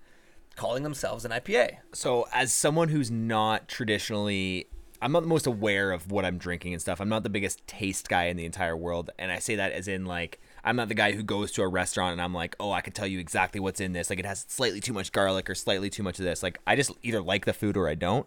calling 0.57 0.83
themselves 0.83 1.25
an 1.25 1.31
IPA. 1.31 1.77
so 1.93 2.27
as 2.33 2.53
someone 2.53 2.89
who's 2.89 3.11
not 3.11 3.69
traditionally 3.69 4.67
I'm 5.03 5.13
not 5.13 5.21
the 5.21 5.29
most 5.29 5.47
aware 5.47 5.93
of 5.93 6.11
what 6.11 6.25
I'm 6.25 6.39
drinking 6.39 6.73
and 6.73 6.81
stuff. 6.81 7.01
I'm 7.01 7.11
not 7.11 7.23
the 7.23 7.29
biggest 7.29 7.65
taste 7.67 8.09
guy 8.09 8.25
in 8.25 8.37
the 8.39 8.47
entire 8.47 8.75
world. 8.75 9.11
And 9.19 9.31
I 9.31 9.41
say 9.41 9.57
that 9.57 9.73
as 9.73 9.89
in 9.89 10.07
like 10.07 10.41
I'm 10.65 10.75
not 10.75 10.89
the 10.89 10.95
guy 10.95 11.13
who 11.13 11.23
goes 11.23 11.53
to 11.53 11.63
a 11.63 11.69
restaurant 11.69 12.13
and 12.13 12.21
I'm 12.23 12.33
like, 12.35 12.57
"Oh, 12.59 12.73
I 12.73 12.81
can 12.81 12.93
tell 12.95 13.07
you 13.07 13.19
exactly 13.21 13.61
what's 13.61 13.79
in 13.79 13.93
this. 13.93 14.11
Like 14.11 14.19
it 14.19 14.25
has 14.25 14.47
slightly 14.49 14.81
too 14.81 14.93
much 14.95 15.13
garlic 15.13 15.49
or 15.49 15.55
slightly 15.55 15.91
too 15.91 16.03
much 16.03 16.19
of 16.19 16.25
this." 16.25 16.43
Like 16.43 16.59
I 16.67 16.75
just 16.77 16.91
either 17.03 17.21
like 17.21 17.45
the 17.45 17.53
food 17.53 17.77
or 17.77 17.89
I 17.89 17.95
don't. 17.95 18.27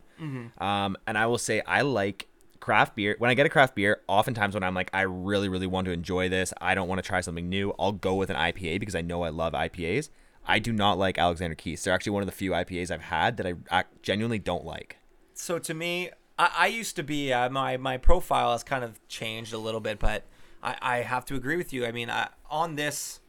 Um, 0.61 0.95
and 1.07 1.17
I 1.17 1.25
will 1.25 1.37
say 1.39 1.61
I 1.65 1.81
like 1.81 2.27
craft 2.59 2.95
beer. 2.95 3.15
When 3.17 3.29
I 3.29 3.33
get 3.33 3.45
a 3.45 3.49
craft 3.49 3.75
beer, 3.75 4.01
oftentimes 4.07 4.53
when 4.53 4.63
I'm 4.63 4.75
like 4.75 4.89
I 4.93 5.01
really 5.01 5.49
really 5.49 5.67
want 5.67 5.85
to 5.85 5.91
enjoy 5.91 6.29
this, 6.29 6.53
I 6.61 6.75
don't 6.75 6.87
want 6.87 7.01
to 7.03 7.07
try 7.07 7.19
something 7.21 7.49
new, 7.49 7.73
I'll 7.79 7.91
go 7.93 8.13
with 8.15 8.29
an 8.29 8.37
IPA 8.37 8.79
because 8.79 8.95
I 8.95 9.01
know 9.01 9.23
I 9.23 9.29
love 9.29 9.53
IPAs. 9.53 10.09
I 10.49 10.59
do 10.59 10.73
not 10.73 10.97
like 10.97 11.17
Alexander 11.17 11.55
Keith's. 11.55 11.83
They're 11.83 11.93
actually 11.93 12.13
one 12.13 12.23
of 12.23 12.27
the 12.27 12.33
few 12.33 12.51
IPAs 12.51 12.89
I've 12.89 13.03
had 13.03 13.37
that 13.37 13.45
I, 13.45 13.53
I 13.71 13.83
genuinely 14.01 14.39
don't 14.39 14.65
like. 14.65 14.97
so 15.33 15.59
to 15.59 15.73
me, 15.73 16.09
I, 16.37 16.51
I 16.57 16.67
used 16.67 16.95
to 16.95 17.03
be 17.03 17.31
uh, 17.31 17.49
my 17.49 17.77
my 17.77 17.97
profile 17.97 18.51
has 18.53 18.63
kind 18.63 18.83
of 18.83 18.99
changed 19.07 19.53
a 19.53 19.57
little 19.57 19.79
bit, 19.79 19.99
but 19.99 20.25
I, 20.63 20.75
I 20.81 20.97
have 20.97 21.25
to 21.25 21.35
agree 21.35 21.55
with 21.55 21.71
you. 21.71 21.85
I 21.85 21.91
mean, 21.91 22.09
I, 22.09 22.29
on 22.49 22.75
this 22.75 23.19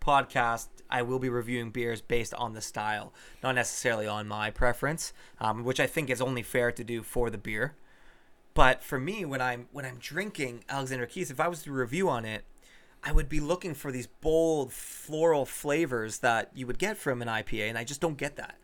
podcast, 0.00 0.68
I 0.88 1.02
will 1.02 1.18
be 1.18 1.28
reviewing 1.28 1.70
beers 1.70 2.00
based 2.00 2.34
on 2.34 2.54
the 2.54 2.60
style, 2.60 3.12
not 3.42 3.54
necessarily 3.54 4.06
on 4.06 4.26
my 4.26 4.50
preference, 4.50 5.12
um, 5.38 5.64
which 5.64 5.78
I 5.78 5.86
think 5.86 6.10
is 6.10 6.20
only 6.20 6.42
fair 6.42 6.72
to 6.72 6.82
do 6.82 7.02
for 7.02 7.30
the 7.30 7.38
beer. 7.38 7.74
But 8.54 8.82
for 8.82 8.98
me, 8.98 9.24
when 9.24 9.40
I'm 9.40 9.68
when 9.72 9.84
I'm 9.84 9.98
drinking 9.98 10.64
Alexander 10.68 11.06
Keith's, 11.06 11.30
if 11.30 11.40
I 11.40 11.48
was 11.48 11.62
to 11.64 11.72
review 11.72 12.08
on 12.08 12.24
it, 12.24 12.44
I 13.02 13.12
would 13.12 13.28
be 13.28 13.40
looking 13.40 13.74
for 13.74 13.90
these 13.90 14.06
bold 14.06 14.72
floral 14.72 15.46
flavors 15.46 16.18
that 16.18 16.50
you 16.54 16.66
would 16.66 16.78
get 16.78 16.96
from 16.98 17.22
an 17.22 17.28
IPA, 17.28 17.68
and 17.70 17.78
I 17.78 17.84
just 17.84 18.00
don't 18.00 18.16
get 18.18 18.36
that. 18.36 18.56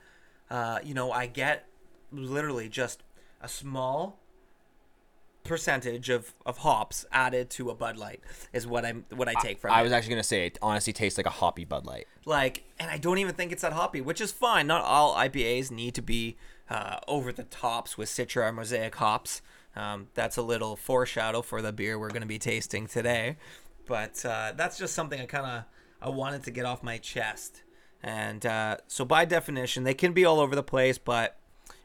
Uh, 0.51 0.79
you 0.85 0.95
know, 0.95 1.11
I 1.11 1.27
get 1.27 1.67
literally 2.13 2.69
just 2.69 3.03
a 3.41 3.49
small 3.49 4.21
percentage 5.45 6.09
of, 6.09 6.35
of 6.45 6.59
hops 6.59 7.07
added 7.13 7.49
to 7.51 7.71
a 7.71 7.75
Bud 7.75 7.97
Light 7.97 8.21
is 8.53 8.67
what 8.67 8.85
I'm 8.85 9.05
what 9.15 9.29
I 9.29 9.35
take 9.35 9.61
from 9.61 9.71
I 9.73 9.81
it. 9.81 9.85
was 9.85 9.93
actually 9.93 10.11
gonna 10.11 10.23
say 10.25 10.47
it 10.47 10.59
honestly 10.61 10.93
tastes 10.93 11.17
like 11.19 11.27
a 11.27 11.31
hoppy 11.31 11.65
Bud 11.65 11.87
Light. 11.87 12.07
like, 12.25 12.65
and 12.81 12.91
I 12.91 12.99
don't 12.99 13.19
even 13.19 13.35
think 13.35 13.53
it's 13.53 13.63
that 13.63 13.73
hoppy, 13.73 14.01
which 14.01 14.21
is 14.21 14.33
fine. 14.33 14.67
Not 14.67 14.83
all 14.85 15.15
IPAs 15.15 15.71
need 15.71 15.95
to 15.95 16.03
be 16.03 16.37
uh, 16.69 16.99
over 17.07 17.33
the 17.33 17.45
tops 17.45 17.97
with 17.97 18.09
Citra 18.09 18.49
or 18.49 18.53
Mosaic 18.53 18.97
hops. 18.97 19.41
Um, 19.77 20.09
that's 20.15 20.37
a 20.37 20.43
little 20.43 20.75
foreshadow 20.75 21.43
for 21.43 21.61
the 21.63 21.73
beer 21.73 21.99
we're 21.99 22.09
going 22.09 22.23
to 22.23 22.27
be 22.27 22.39
tasting 22.39 22.87
today, 22.87 23.37
but 23.87 24.25
uh, 24.25 24.53
that's 24.57 24.79
just 24.79 24.95
something 24.95 25.21
I 25.21 25.27
kind 25.27 25.47
of 25.47 25.65
I 26.01 26.11
wanted 26.11 26.43
to 26.45 26.51
get 26.51 26.65
off 26.65 26.83
my 26.83 26.99
chest. 26.99 27.63
And 28.03 28.45
uh, 28.45 28.77
so, 28.87 29.05
by 29.05 29.25
definition, 29.25 29.85
they 29.85 29.95
can 29.95 30.13
be 30.13 30.25
all 30.25 30.39
over 30.39 30.55
the 30.55 30.63
place, 30.63 30.99
but 30.99 31.39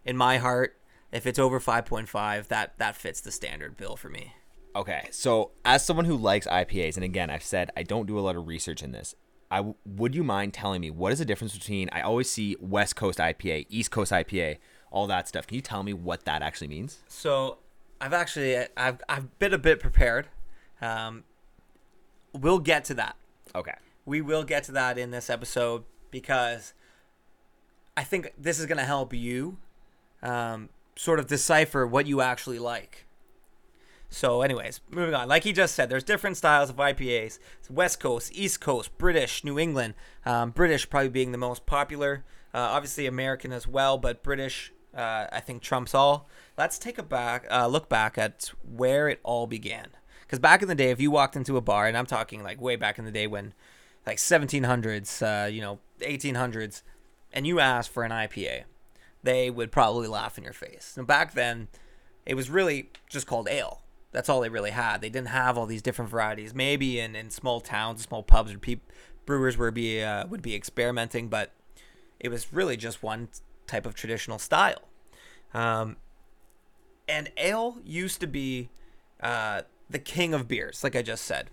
in 0.05 0.17
my 0.17 0.37
heart, 0.37 0.77
if 1.11 1.25
it's 1.25 1.39
over 1.39 1.59
5.5, 1.59 2.47
that 2.47 2.77
that 2.77 2.95
fits 2.95 3.21
the 3.21 3.31
standard 3.31 3.77
bill 3.77 3.95
for 3.95 4.09
me. 4.09 4.33
Okay, 4.75 5.07
so 5.11 5.51
as 5.65 5.85
someone 5.85 6.05
who 6.05 6.15
likes 6.15 6.47
IPAs, 6.47 6.95
and 6.95 7.03
again, 7.03 7.29
I've 7.29 7.43
said 7.43 7.71
I 7.75 7.83
don't 7.83 8.05
do 8.05 8.17
a 8.17 8.21
lot 8.21 8.35
of 8.35 8.47
research 8.47 8.81
in 8.81 8.91
this. 8.91 9.15
I 9.49 9.57
w- 9.57 9.75
would 9.85 10.15
you 10.15 10.23
mind 10.23 10.53
telling 10.53 10.79
me 10.79 10.89
what 10.89 11.11
is 11.11 11.19
the 11.19 11.25
difference 11.25 11.57
between? 11.57 11.89
I 11.91 12.01
always 12.01 12.29
see 12.29 12.55
West 12.61 12.95
Coast 12.95 13.19
IPA, 13.19 13.65
East 13.69 13.91
Coast 13.91 14.13
IPA, 14.13 14.59
all 14.91 15.07
that 15.07 15.27
stuff. 15.27 15.45
Can 15.45 15.55
you 15.55 15.61
tell 15.61 15.83
me 15.83 15.91
what 15.91 16.23
that 16.23 16.41
actually 16.41 16.69
means? 16.69 16.99
So 17.09 17.57
I've 17.99 18.13
actually 18.13 18.65
I've 18.77 19.01
I've 19.09 19.37
been 19.39 19.53
a 19.53 19.57
bit 19.57 19.79
prepared. 19.81 20.27
Um, 20.81 21.25
we'll 22.33 22.59
get 22.59 22.85
to 22.85 22.93
that. 22.95 23.15
Okay. 23.55 23.75
We 24.05 24.21
will 24.21 24.43
get 24.43 24.63
to 24.65 24.71
that 24.73 24.97
in 24.97 25.11
this 25.11 25.29
episode 25.29 25.83
because 26.09 26.73
I 27.95 28.03
think 28.03 28.33
this 28.37 28.59
is 28.59 28.65
going 28.65 28.77
to 28.77 28.85
help 28.85 29.13
you 29.13 29.57
um, 30.23 30.69
sort 30.95 31.19
of 31.19 31.27
decipher 31.27 31.85
what 31.85 32.07
you 32.07 32.21
actually 32.21 32.59
like. 32.59 33.05
So, 34.09 34.41
anyways, 34.41 34.81
moving 34.89 35.15
on. 35.15 35.29
Like 35.29 35.45
he 35.45 35.53
just 35.53 35.73
said, 35.73 35.89
there's 35.89 36.03
different 36.03 36.35
styles 36.35 36.69
of 36.69 36.75
IPAs. 36.75 37.39
It's 37.59 37.69
West 37.69 38.01
Coast, 38.01 38.31
East 38.35 38.59
Coast, 38.59 38.97
British, 38.97 39.43
New 39.45 39.57
England. 39.57 39.93
Um, 40.25 40.51
British 40.51 40.89
probably 40.89 41.09
being 41.09 41.31
the 41.31 41.37
most 41.37 41.65
popular. 41.65 42.25
Uh, 42.53 42.57
obviously 42.59 43.07
American 43.07 43.53
as 43.53 43.65
well, 43.65 43.97
but 43.97 44.21
British 44.21 44.73
uh, 44.93 45.27
I 45.31 45.39
think 45.39 45.61
trumps 45.61 45.95
all. 45.95 46.27
Let's 46.57 46.77
take 46.77 46.97
a 46.97 47.03
back 47.03 47.45
uh, 47.49 47.67
look 47.67 47.87
back 47.87 48.17
at 48.17 48.51
where 48.69 49.07
it 49.07 49.19
all 49.23 49.47
began. 49.47 49.87
Because 50.31 50.39
back 50.39 50.61
in 50.61 50.69
the 50.69 50.75
day, 50.75 50.91
if 50.91 51.01
you 51.01 51.11
walked 51.11 51.35
into 51.35 51.57
a 51.57 51.61
bar, 51.61 51.87
and 51.87 51.97
I'm 51.97 52.05
talking 52.05 52.41
like 52.41 52.61
way 52.61 52.77
back 52.77 52.97
in 52.97 53.03
the 53.03 53.11
day 53.11 53.27
when, 53.27 53.53
like 54.07 54.15
1700s, 54.15 55.21
uh, 55.21 55.47
you 55.47 55.59
know, 55.59 55.79
1800s, 55.99 56.83
and 57.33 57.45
you 57.45 57.59
asked 57.59 57.89
for 57.89 58.03
an 58.03 58.11
IPA, 58.11 58.63
they 59.23 59.49
would 59.49 59.73
probably 59.73 60.07
laugh 60.07 60.37
in 60.37 60.45
your 60.45 60.53
face. 60.53 60.93
And 60.95 61.05
back 61.05 61.33
then, 61.33 61.67
it 62.25 62.35
was 62.35 62.49
really 62.49 62.91
just 63.09 63.27
called 63.27 63.49
ale. 63.49 63.81
That's 64.13 64.29
all 64.29 64.39
they 64.39 64.47
really 64.47 64.71
had. 64.71 65.01
They 65.01 65.09
didn't 65.09 65.27
have 65.27 65.57
all 65.57 65.65
these 65.65 65.81
different 65.81 66.09
varieties. 66.09 66.53
Maybe 66.53 66.97
in, 66.97 67.13
in 67.13 67.29
small 67.29 67.59
towns, 67.59 68.01
small 68.01 68.23
pubs, 68.23 68.51
where 68.51 68.59
pe- 68.59 68.79
brewers 69.25 69.57
would 69.57 69.73
be 69.73 70.01
uh, 70.01 70.27
would 70.27 70.41
be 70.41 70.55
experimenting, 70.55 71.27
but 71.27 71.51
it 72.21 72.29
was 72.29 72.53
really 72.53 72.77
just 72.77 73.03
one 73.03 73.27
type 73.67 73.85
of 73.85 73.95
traditional 73.95 74.39
style. 74.39 74.83
Um, 75.53 75.97
and 77.09 77.33
ale 77.35 77.79
used 77.83 78.21
to 78.21 78.27
be 78.27 78.69
uh, 79.21 79.63
the 79.91 79.99
king 79.99 80.33
of 80.33 80.47
beers, 80.47 80.83
like 80.83 80.95
I 80.95 81.01
just 81.01 81.25
said, 81.25 81.49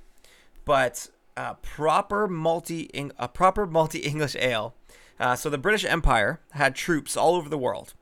but 0.64 1.08
uh, 1.36 1.54
proper 1.54 2.26
multi 2.28 2.90
a 3.18 3.28
proper 3.28 3.66
multi 3.66 4.00
English 4.00 4.36
ale. 4.36 4.74
Uh, 5.20 5.34
so 5.34 5.50
the 5.50 5.58
British 5.58 5.84
Empire 5.84 6.40
had 6.52 6.74
troops 6.74 7.16
all 7.16 7.34
over 7.34 7.48
the 7.48 7.58
world, 7.58 7.94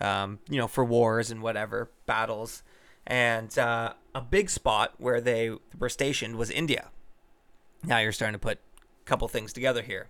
um, 0.00 0.38
you 0.48 0.58
know, 0.58 0.68
for 0.68 0.84
wars 0.84 1.30
and 1.30 1.42
whatever 1.42 1.90
battles, 2.06 2.62
and 3.06 3.58
uh, 3.58 3.94
a 4.14 4.20
big 4.20 4.50
spot 4.50 4.94
where 4.98 5.20
they 5.20 5.52
were 5.78 5.88
stationed 5.88 6.36
was 6.36 6.50
India. 6.50 6.90
Now 7.84 7.98
you're 7.98 8.12
starting 8.12 8.34
to 8.34 8.38
put 8.38 8.58
a 8.58 9.04
couple 9.04 9.28
things 9.28 9.52
together 9.52 9.82
here. 9.82 10.08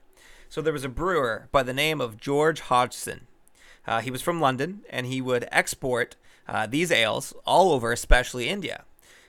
So 0.48 0.62
there 0.62 0.72
was 0.72 0.84
a 0.84 0.88
brewer 0.88 1.48
by 1.52 1.62
the 1.62 1.74
name 1.74 2.00
of 2.00 2.16
George 2.16 2.60
Hodgson. 2.60 3.26
Uh, 3.86 4.00
he 4.00 4.10
was 4.10 4.22
from 4.22 4.40
London, 4.40 4.82
and 4.90 5.06
he 5.06 5.20
would 5.20 5.48
export 5.52 6.16
uh, 6.48 6.66
these 6.66 6.90
ales 6.90 7.34
all 7.46 7.72
over, 7.72 7.92
especially 7.92 8.48
India. 8.48 8.84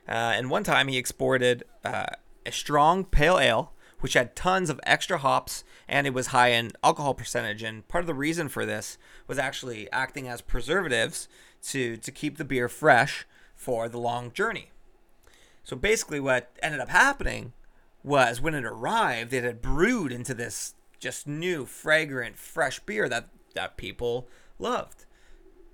Uh, 0.09 0.33
and 0.35 0.49
one 0.49 0.63
time 0.63 0.87
he 0.87 0.97
exported 0.97 1.63
uh, 1.85 2.07
a 2.45 2.51
strong 2.51 3.05
pale 3.05 3.37
ale, 3.37 3.73
which 3.99 4.13
had 4.13 4.35
tons 4.35 4.69
of 4.69 4.79
extra 4.83 5.19
hops, 5.19 5.63
and 5.87 6.07
it 6.07 6.13
was 6.13 6.27
high 6.27 6.49
in 6.49 6.71
alcohol 6.83 7.13
percentage. 7.13 7.61
And 7.61 7.87
part 7.87 8.01
of 8.03 8.07
the 8.07 8.13
reason 8.13 8.49
for 8.49 8.65
this 8.65 8.97
was 9.27 9.37
actually 9.37 9.91
acting 9.91 10.27
as 10.27 10.41
preservatives 10.41 11.27
to 11.61 11.97
to 11.97 12.11
keep 12.11 12.37
the 12.37 12.45
beer 12.45 12.67
fresh 12.67 13.27
for 13.55 13.87
the 13.87 13.99
long 13.99 14.31
journey. 14.31 14.71
So 15.63 15.75
basically, 15.75 16.19
what 16.19 16.49
ended 16.63 16.79
up 16.79 16.89
happening 16.89 17.53
was 18.03 18.41
when 18.41 18.55
it 18.55 18.65
arrived, 18.65 19.33
it 19.33 19.43
had 19.43 19.61
brewed 19.61 20.11
into 20.11 20.33
this 20.33 20.73
just 20.99 21.27
new, 21.27 21.65
fragrant, 21.65 22.37
fresh 22.37 22.79
beer 22.79 23.07
that, 23.09 23.29
that 23.55 23.77
people 23.77 24.27
loved. 24.57 25.05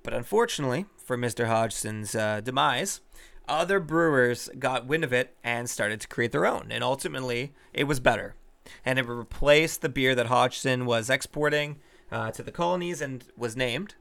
But 0.03 0.13
unfortunately 0.13 0.85
for 0.97 1.17
Mr. 1.17 1.47
Hodgson's 1.47 2.15
uh, 2.15 2.41
demise, 2.41 3.01
other 3.47 3.79
brewers 3.79 4.49
got 4.59 4.85
wind 4.85 5.03
of 5.03 5.13
it 5.13 5.35
and 5.43 5.69
started 5.69 6.01
to 6.01 6.07
create 6.07 6.31
their 6.31 6.45
own. 6.45 6.71
And 6.71 6.83
ultimately, 6.83 7.53
it 7.73 7.85
was 7.85 7.99
better. 7.99 8.35
And 8.83 8.97
it 8.97 9.07
replaced 9.07 9.81
the 9.81 9.89
beer 9.89 10.15
that 10.15 10.27
Hodgson 10.27 10.85
was 10.85 11.09
exporting 11.09 11.77
uh, 12.11 12.31
to 12.31 12.43
the 12.43 12.51
colonies 12.51 13.01
and 13.01 13.23
was 13.37 13.55
named 13.55 13.95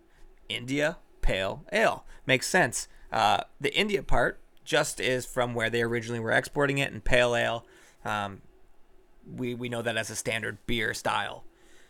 India 0.48 0.98
Pale 1.22 1.64
Ale. 1.72 2.04
Makes 2.26 2.48
sense. 2.48 2.88
Uh, 3.12 3.44
the 3.60 3.74
India 3.76 4.02
part 4.02 4.40
just 4.64 5.00
is 5.00 5.26
from 5.26 5.54
where 5.54 5.70
they 5.70 5.82
originally 5.82 6.20
were 6.20 6.32
exporting 6.32 6.78
it, 6.78 6.92
and 6.92 7.04
Pale 7.04 7.36
Ale 7.36 7.66
um, 8.04 8.42
we 9.26 9.54
we 9.54 9.68
know 9.68 9.82
that 9.82 9.96
as 9.96 10.10
a 10.10 10.16
standard 10.16 10.58
beer 10.66 10.94
style. 10.94 11.44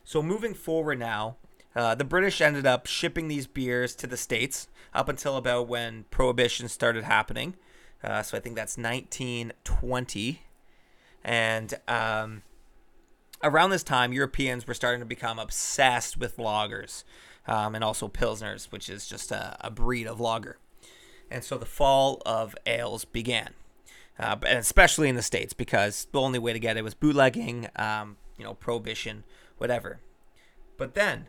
So 0.05 0.23
moving 0.23 0.55
forward 0.55 0.99
now, 0.99 1.37
uh, 1.75 1.95
the 1.95 2.05
British 2.05 2.41
ended 2.41 2.67
up 2.67 2.87
shipping 2.87 3.29
these 3.29 3.47
beers 3.47 3.95
to 3.97 4.07
the 4.07 4.17
states 4.17 4.69
up 4.95 5.09
until 5.09 5.37
about 5.37 5.69
when 5.69 6.05
Prohibition 6.11 6.69
started 6.69 7.05
happening. 7.05 7.55
Uh, 8.03 8.23
so 8.23 8.37
I 8.37 8.41
think 8.41 8.55
that's 8.55 8.77
1920, 8.77 10.43
and 11.25 11.75
um, 11.89 12.43
around 13.43 13.71
this 13.71 13.83
time, 13.83 14.13
Europeans 14.13 14.67
were 14.67 14.75
starting 14.75 15.01
to 15.01 15.07
become 15.07 15.39
obsessed 15.39 16.19
with 16.19 16.37
lagers 16.37 17.05
um, 17.47 17.75
and 17.75 17.83
also 17.83 18.09
pilsners, 18.09 18.71
which 18.71 18.91
is 18.91 19.07
just 19.07 19.33
a, 19.33 19.57
a 19.61 19.71
breed 19.71 20.07
of 20.07 20.21
lager. 20.21 20.59
And 21.31 21.43
so 21.43 21.57
the 21.57 21.65
fall 21.65 22.21
of 22.27 22.55
ales 22.67 23.07
began 23.07 23.55
uh, 24.19 24.37
and 24.47 24.59
especially 24.59 25.09
in 25.09 25.17
the 25.17 25.23
states 25.23 25.53
because 25.53 26.07
the 26.13 26.21
only 26.21 26.39
way 26.39 26.53
to 26.53 26.59
get 26.59 26.77
it 26.77 26.85
was 26.85 26.95
bootlegging, 26.95 27.69
um, 27.77 28.17
you 28.39 28.45
know, 28.45 28.55
prohibition, 28.55 29.25
whatever. 29.59 30.01
But 30.77 30.95
then, 30.95 31.27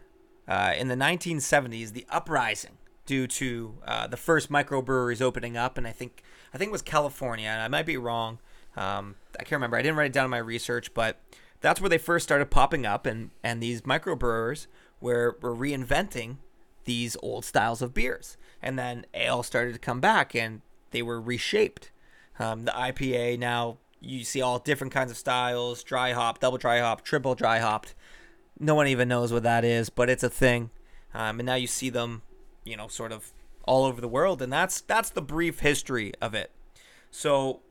uh, 0.47 0.73
in 0.77 0.87
the 0.87 0.95
1970s, 0.95 1.93
the 1.93 2.05
uprising 2.09 2.77
due 3.05 3.27
to 3.27 3.75
uh, 3.85 4.07
the 4.07 4.17
first 4.17 4.51
microbreweries 4.51 5.21
opening 5.21 5.57
up, 5.57 5.77
and 5.77 5.87
I 5.87 5.91
think 5.91 6.23
I 6.53 6.57
think 6.57 6.69
it 6.69 6.71
was 6.71 6.81
California. 6.81 7.47
And 7.47 7.61
I 7.61 7.67
might 7.67 7.85
be 7.85 7.97
wrong. 7.97 8.39
Um, 8.75 9.15
I 9.39 9.43
can't 9.43 9.53
remember. 9.53 9.77
I 9.77 9.81
didn't 9.81 9.97
write 9.97 10.07
it 10.07 10.13
down 10.13 10.25
in 10.25 10.31
my 10.31 10.37
research, 10.37 10.93
but 10.93 11.19
that's 11.61 11.79
where 11.79 11.89
they 11.89 11.97
first 11.97 12.23
started 12.23 12.49
popping 12.49 12.85
up, 12.85 13.05
and 13.05 13.31
and 13.43 13.61
these 13.61 13.81
microbrewers 13.81 14.67
were 14.99 15.37
were 15.41 15.55
reinventing 15.55 16.37
these 16.85 17.17
old 17.21 17.45
styles 17.45 17.81
of 17.81 17.93
beers, 17.93 18.37
and 18.61 18.77
then 18.77 19.05
ale 19.13 19.43
started 19.43 19.73
to 19.73 19.79
come 19.79 19.99
back, 19.99 20.35
and 20.35 20.61
they 20.91 21.01
were 21.01 21.19
reshaped 21.19 21.91
um, 22.39 22.65
the 22.65 22.71
IPA 22.71 23.39
now 23.39 23.77
you 24.01 24.23
see 24.23 24.41
all 24.41 24.59
different 24.59 24.93
kinds 24.93 25.11
of 25.11 25.17
styles: 25.17 25.83
dry 25.83 26.11
hop, 26.11 26.39
double 26.39 26.57
dry 26.57 26.79
hop, 26.79 27.03
triple 27.03 27.35
dry 27.35 27.59
hopped. 27.59 27.95
No 28.59 28.75
one 28.75 28.87
even 28.87 29.07
knows 29.07 29.33
what 29.33 29.43
that 29.43 29.65
is, 29.65 29.89
but 29.89 30.09
it's 30.09 30.23
a 30.23 30.29
thing. 30.29 30.69
Um, 31.13 31.39
and 31.39 31.47
now 31.47 31.55
you 31.55 31.67
see 31.67 31.89
them, 31.89 32.21
you 32.65 32.75
know, 32.75 32.87
sort 32.87 33.11
of 33.11 33.31
all 33.63 33.85
over 33.85 34.01
the 34.01 34.07
world, 34.07 34.41
and 34.41 34.51
that's 34.51 34.81
that's 34.81 35.09
the 35.09 35.21
brief 35.21 35.59
history 35.59 36.11
of 36.21 36.33
it. 36.33 36.51
So 37.09 37.61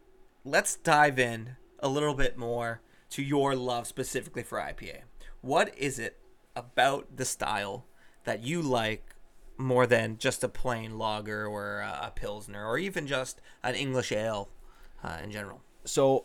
let's 0.44 0.76
dive 0.76 1.18
in 1.18 1.56
a 1.80 1.88
little 1.88 2.14
bit 2.14 2.38
more 2.38 2.80
to 3.10 3.22
your 3.22 3.54
love 3.54 3.86
specifically 3.86 4.42
for 4.42 4.58
IPA. 4.58 5.02
What 5.42 5.76
is 5.76 5.98
it 5.98 6.18
about 6.56 7.16
the 7.16 7.24
style 7.24 7.84
that 8.24 8.42
you 8.42 8.62
like 8.62 9.14
more 9.56 9.86
than 9.86 10.18
just 10.18 10.42
a 10.42 10.48
plain 10.48 10.98
lager 10.98 11.46
or 11.46 11.80
a, 11.80 12.12
pilsner 12.14 12.66
or 12.66 12.78
even 12.78 13.06
just 13.06 13.40
an 13.62 13.74
English 13.74 14.10
ale 14.10 14.48
uh, 15.02 15.18
in 15.22 15.30
general. 15.30 15.62
So 15.84 16.24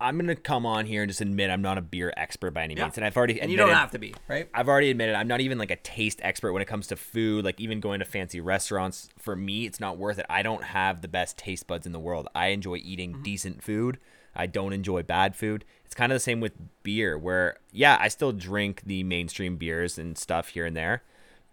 I'm 0.00 0.18
gonna 0.18 0.34
come 0.34 0.64
on 0.64 0.86
here 0.86 1.02
and 1.02 1.10
just 1.10 1.20
admit 1.20 1.50
I'm 1.50 1.62
not 1.62 1.76
a 1.76 1.82
beer 1.82 2.12
expert 2.16 2.52
by 2.52 2.62
any 2.62 2.74
means, 2.74 2.92
yeah. 2.92 2.92
and 2.96 3.04
I've 3.04 3.16
already 3.16 3.40
and 3.40 3.50
you 3.50 3.56
don't 3.56 3.70
have 3.70 3.90
to 3.90 3.98
be 3.98 4.14
right. 4.28 4.48
I've 4.54 4.68
already 4.68 4.90
admitted 4.90 5.14
I'm 5.14 5.28
not 5.28 5.40
even 5.40 5.58
like 5.58 5.70
a 5.70 5.76
taste 5.76 6.20
expert 6.22 6.52
when 6.52 6.62
it 6.62 6.66
comes 6.66 6.86
to 6.88 6.96
food. 6.96 7.44
Like 7.44 7.60
even 7.60 7.80
going 7.80 7.98
to 8.00 8.06
fancy 8.06 8.40
restaurants, 8.40 9.10
for 9.18 9.36
me, 9.36 9.66
it's 9.66 9.78
not 9.78 9.98
worth 9.98 10.18
it. 10.18 10.26
I 10.30 10.42
don't 10.42 10.64
have 10.64 11.02
the 11.02 11.08
best 11.08 11.36
taste 11.36 11.66
buds 11.66 11.86
in 11.86 11.92
the 11.92 12.00
world. 12.00 12.28
I 12.34 12.48
enjoy 12.48 12.76
eating 12.76 13.12
mm-hmm. 13.12 13.22
decent 13.22 13.62
food. 13.62 13.98
I 14.34 14.46
don't 14.46 14.72
enjoy 14.72 15.02
bad 15.02 15.36
food. 15.36 15.64
It's 15.84 15.94
kind 15.94 16.12
of 16.12 16.16
the 16.16 16.20
same 16.20 16.40
with 16.40 16.52
beer, 16.82 17.18
where 17.18 17.58
yeah, 17.72 17.98
I 18.00 18.08
still 18.08 18.32
drink 18.32 18.82
the 18.86 19.02
mainstream 19.02 19.56
beers 19.56 19.98
and 19.98 20.16
stuff 20.16 20.48
here 20.48 20.64
and 20.64 20.76
there, 20.76 21.02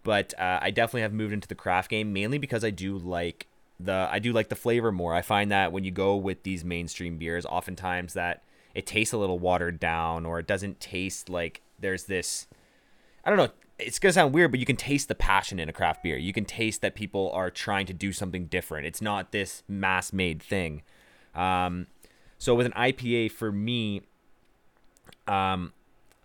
but 0.04 0.32
uh, 0.38 0.58
I 0.62 0.70
definitely 0.70 1.02
have 1.02 1.12
moved 1.12 1.32
into 1.32 1.48
the 1.48 1.54
craft 1.54 1.90
game 1.90 2.12
mainly 2.12 2.38
because 2.38 2.64
I 2.64 2.70
do 2.70 2.96
like 2.96 3.46
the 3.80 4.08
I 4.10 4.18
do 4.18 4.32
like 4.32 4.48
the 4.48 4.56
flavor 4.56 4.92
more. 4.92 5.14
I 5.14 5.22
find 5.22 5.50
that 5.50 5.72
when 5.72 5.84
you 5.84 5.90
go 5.90 6.16
with 6.16 6.42
these 6.42 6.64
mainstream 6.64 7.16
beers, 7.18 7.46
oftentimes 7.46 8.14
that 8.14 8.42
it 8.74 8.86
tastes 8.86 9.12
a 9.12 9.18
little 9.18 9.38
watered 9.38 9.80
down 9.80 10.26
or 10.26 10.38
it 10.38 10.46
doesn't 10.46 10.80
taste 10.80 11.28
like 11.28 11.62
there's 11.78 12.04
this 12.04 12.46
I 13.24 13.30
don't 13.30 13.38
know, 13.38 13.50
it's 13.78 13.98
going 13.98 14.10
to 14.10 14.14
sound 14.14 14.32
weird, 14.32 14.50
but 14.50 14.60
you 14.60 14.66
can 14.66 14.76
taste 14.76 15.08
the 15.08 15.14
passion 15.14 15.58
in 15.58 15.68
a 15.68 15.72
craft 15.72 16.02
beer. 16.02 16.16
You 16.16 16.32
can 16.32 16.44
taste 16.44 16.80
that 16.80 16.94
people 16.94 17.30
are 17.32 17.50
trying 17.50 17.86
to 17.86 17.92
do 17.92 18.12
something 18.12 18.46
different. 18.46 18.86
It's 18.86 19.02
not 19.02 19.32
this 19.32 19.62
mass-made 19.68 20.42
thing. 20.42 20.82
Um, 21.34 21.88
so 22.38 22.54
with 22.54 22.66
an 22.66 22.72
IPA 22.72 23.32
for 23.32 23.52
me 23.52 24.02
um, 25.26 25.72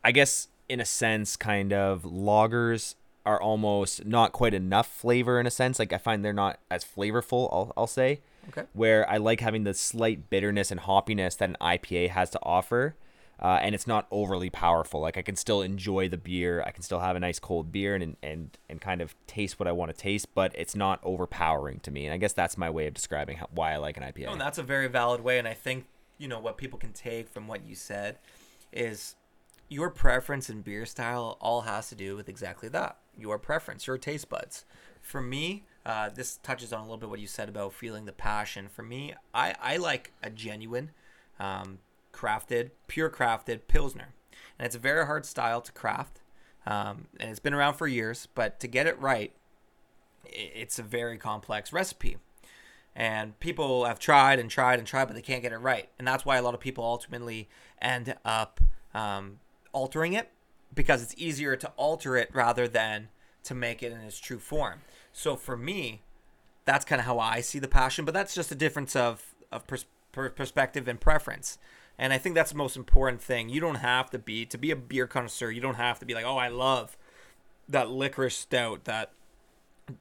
I 0.04 0.12
guess 0.12 0.48
in 0.70 0.80
a 0.80 0.86
sense 0.86 1.36
kind 1.36 1.74
of 1.74 2.04
lagers 2.04 2.96
are 3.26 3.42
almost 3.42 4.06
not 4.06 4.34
quite 4.34 4.54
enough 4.54 4.88
flavor 4.88 5.40
in 5.40 5.48
a 5.48 5.52
sense. 5.52 5.80
Like 5.80 5.94
I 5.94 5.98
find 5.98 6.24
they're 6.24 6.34
not 6.34 6.60
as 6.70 6.84
flavorful. 6.84 7.50
I'll 7.52 7.74
I'll 7.78 7.88
say. 7.88 8.22
Okay. 8.50 8.64
Where 8.74 9.10
I 9.10 9.18
like 9.18 9.40
having 9.40 9.64
the 9.64 9.74
slight 9.74 10.30
bitterness 10.30 10.70
and 10.70 10.82
hoppiness 10.82 11.38
that 11.38 11.50
an 11.50 11.58
IPA 11.62 12.10
has 12.10 12.30
to 12.32 12.40
offer, 12.44 12.96
uh, 13.42 13.60
and 13.62 13.74
it's 13.74 13.88
not 13.88 14.06
overly 14.12 14.50
powerful. 14.50 15.00
Like 15.00 15.18
I 15.18 15.22
can 15.22 15.38
still 15.38 15.62
enjoy 15.62 16.10
the 16.10 16.18
beer. 16.18 16.62
I 16.66 16.72
can 16.72 16.84
still 16.84 17.00
have 17.00 17.16
a 17.16 17.20
nice 17.20 17.40
cold 17.40 17.72
beer 17.72 17.96
and 17.96 18.18
and 18.22 18.58
and 18.70 18.82
kind 18.82 19.02
of 19.02 19.16
taste 19.28 19.60
what 19.60 19.68
I 19.68 19.72
want 19.72 19.92
to 19.92 19.98
taste, 19.98 20.36
but 20.36 20.52
it's 20.56 20.76
not 20.76 21.00
overpowering 21.04 21.80
to 21.82 21.92
me. 21.92 22.06
And 22.06 22.14
I 22.14 22.18
guess 22.18 22.34
that's 22.34 22.58
my 22.58 22.70
way 22.70 22.88
of 22.88 22.94
describing 22.94 23.38
how, 23.38 23.48
why 23.54 23.74
I 23.74 23.78
like 23.78 23.96
an 23.98 24.04
IPA. 24.04 24.26
No, 24.26 24.36
that's 24.36 24.58
a 24.58 24.64
very 24.64 24.88
valid 24.88 25.22
way, 25.22 25.40
and 25.40 25.48
I 25.48 25.54
think 25.54 25.86
you 26.18 26.28
know 26.28 26.40
what 26.40 26.58
people 26.58 26.78
can 26.78 26.92
take 26.92 27.30
from 27.30 27.48
what 27.48 27.66
you 27.66 27.76
said 27.76 28.18
is 28.74 29.16
your 29.74 29.90
preference 29.90 30.50
in 30.50 30.62
beer 30.62 30.86
style 30.86 31.38
all 31.42 31.62
has 31.62 31.90
to 31.90 31.96
do 31.96 32.16
with 32.16 32.30
exactly 32.30 32.70
that 32.70 32.98
your 33.18 33.38
preference, 33.38 33.88
your 33.88 33.98
taste 33.98 34.30
buds. 34.30 34.66
For 35.02 35.22
me, 35.22 35.66
uh, 35.86 36.10
this 36.10 36.38
touches 36.38 36.72
on 36.72 36.80
a 36.80 36.84
little 36.84 36.98
bit 36.98 37.10
what 37.10 37.20
you 37.20 37.28
said 37.28 37.50
about 37.50 37.74
feeling 37.74 38.06
the 38.06 38.14
passion. 38.14 38.68
For 38.70 38.84
me, 38.84 39.14
I, 39.34 39.56
I 39.62 39.78
like 39.78 40.14
a 40.24 40.30
genuine, 40.30 40.92
um, 41.40 41.80
crafted, 42.14 42.72
pure 42.88 43.10
crafted 43.10 43.62
Pilsner. 43.68 44.14
And 44.58 44.66
it's 44.66 44.76
a 44.76 44.80
very 44.80 45.06
hard 45.06 45.26
style 45.26 45.62
to 45.62 45.72
craft. 45.72 46.22
Um, 46.66 47.08
and 47.20 47.30
it's 47.30 47.40
been 47.40 47.54
around 47.54 47.74
for 47.74 47.88
years, 47.88 48.28
but 48.34 48.60
to 48.62 48.68
get 48.68 48.88
it 48.88 49.00
right, 49.00 49.34
it's 50.26 50.80
a 50.80 50.84
very 50.84 51.18
complex 51.18 51.74
recipe. 51.74 52.18
And 52.96 53.38
people 53.40 53.86
have 53.86 54.00
tried 54.00 54.40
and 54.40 54.50
tried 54.50 54.80
and 54.80 54.88
tried, 54.88 55.06
but 55.06 55.16
they 55.16 55.22
can't 55.22 55.42
get 55.42 55.52
it 55.52 55.58
right. 55.58 55.90
And 56.00 56.08
that's 56.08 56.26
why 56.26 56.38
a 56.38 56.42
lot 56.42 56.54
of 56.54 56.60
people 56.60 56.84
ultimately 56.84 57.50
end 57.82 58.16
up 58.24 58.62
um, 58.94 59.40
altering 59.74 60.14
it 60.14 60.30
because 60.74 61.04
it's 61.04 61.16
easier 61.18 61.56
to 61.56 61.72
alter 61.76 62.16
it 62.18 62.30
rather 62.34 62.68
than 62.68 63.10
to 63.44 63.54
make 63.54 63.84
it 63.84 63.92
in 63.92 64.00
its 64.00 64.20
true 64.20 64.40
form. 64.40 64.82
So 65.12 65.36
for 65.36 65.58
me, 65.58 66.02
that's 66.66 66.86
kind 66.86 67.00
of 67.00 67.06
how 67.06 67.20
I 67.20 67.42
see 67.42 67.60
the 67.60 67.68
passion, 67.68 68.06
but 68.06 68.14
that's 68.14 68.34
just 68.34 68.52
a 68.52 68.56
difference 68.56 68.96
of 68.96 69.36
of 69.52 69.68
pers- 69.68 69.86
perspective 70.12 70.88
and 70.88 71.00
preference. 71.00 71.58
And 71.98 72.12
I 72.12 72.18
think 72.18 72.34
that's 72.34 72.52
the 72.52 72.58
most 72.58 72.76
important 72.76 73.22
thing. 73.22 73.50
You 73.50 73.60
don't 73.60 73.76
have 73.76 74.10
to 74.12 74.20
be 74.20 74.46
to 74.48 74.58
be 74.58 74.72
a 74.72 74.76
beer 74.76 75.06
connoisseur. 75.06 75.52
You 75.52 75.62
don't 75.62 75.76
have 75.76 76.00
to 76.00 76.06
be 76.06 76.14
like, 76.14 76.26
oh, 76.26 76.38
I 76.38 76.48
love 76.48 76.98
that 77.70 77.90
licorice 77.90 78.38
stout 78.38 78.86
that 78.86 79.12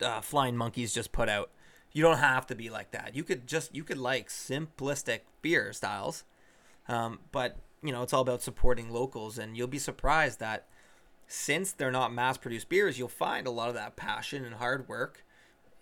uh, 0.00 0.21
Flying 0.21 0.57
Monkeys 0.57 0.95
just 0.95 1.12
put 1.12 1.29
out. 1.29 1.50
You 1.93 2.02
don't 2.02 2.19
have 2.19 2.47
to 2.47 2.55
be 2.55 2.71
like 2.71 2.93
that. 2.93 3.14
You 3.14 3.25
could 3.25 3.47
just 3.47 3.75
you 3.75 3.85
could 3.85 3.99
like 3.99 4.29
simplistic 4.29 5.21
beer 5.43 5.73
styles, 5.73 6.25
um, 6.88 7.19
but 7.31 7.59
you 7.82 7.92
know 7.92 8.02
it's 8.02 8.12
all 8.12 8.22
about 8.22 8.42
supporting 8.42 8.90
locals, 8.90 9.38
and 9.38 9.56
you'll 9.56 9.66
be 9.66 9.78
surprised 9.78 10.40
that 10.40 10.66
since 11.26 11.72
they're 11.72 11.90
not 11.90 12.12
mass 12.12 12.36
produced 12.36 12.68
beers, 12.68 12.98
you'll 12.98 13.08
find 13.08 13.46
a 13.46 13.50
lot 13.50 13.68
of 13.68 13.74
that 13.74 13.96
passion 13.96 14.44
and 14.44 14.56
hard 14.56 14.88
work 14.88 15.24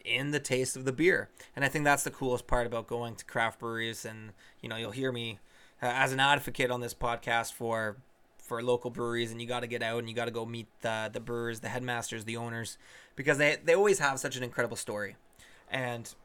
in 0.04 0.30
the 0.30 0.40
taste 0.40 0.76
of 0.76 0.85
the 0.85 0.92
beer. 0.92 1.28
And 1.57 1.64
I 1.64 1.69
think 1.69 1.85
that's 1.85 2.04
the 2.04 2.11
coolest 2.11 2.47
part 2.47 2.66
about 2.66 2.87
going 2.87 3.16
to 3.16 3.25
craft 3.25 3.59
breweries. 3.59 4.04
And, 4.04 4.33
you 4.61 4.69
know, 4.69 4.76
you'll 4.76 4.92
hear 4.92 5.12
me 5.12 5.38
uh, 5.83 5.87
as 5.87 6.12
an 6.12 6.21
advocate 6.21 6.71
on 6.71 6.80
this 6.80 6.95
podcast 6.95 7.52
for 7.52 7.97
for 8.38 8.62
local 8.62 8.90
breweries 8.90 9.30
and 9.30 9.40
you 9.40 9.47
got 9.47 9.61
to 9.61 9.69
get 9.69 9.80
out 9.80 10.00
and 10.00 10.09
you 10.09 10.14
got 10.14 10.25
to 10.25 10.33
go 10.33 10.45
meet 10.45 10.66
the 10.80 11.09
the 11.12 11.21
brewers 11.21 11.61
the 11.61 11.69
headmasters 11.69 12.25
the 12.25 12.37
owners 12.37 12.78
because 13.14 13.38
they 13.38 13.57
they 13.62 13.75
always 13.75 14.00
have 14.00 14.19
such 14.19 14.37
an 14.37 14.42
incredible 14.42 14.76
story 14.76 15.14
and 15.71 16.16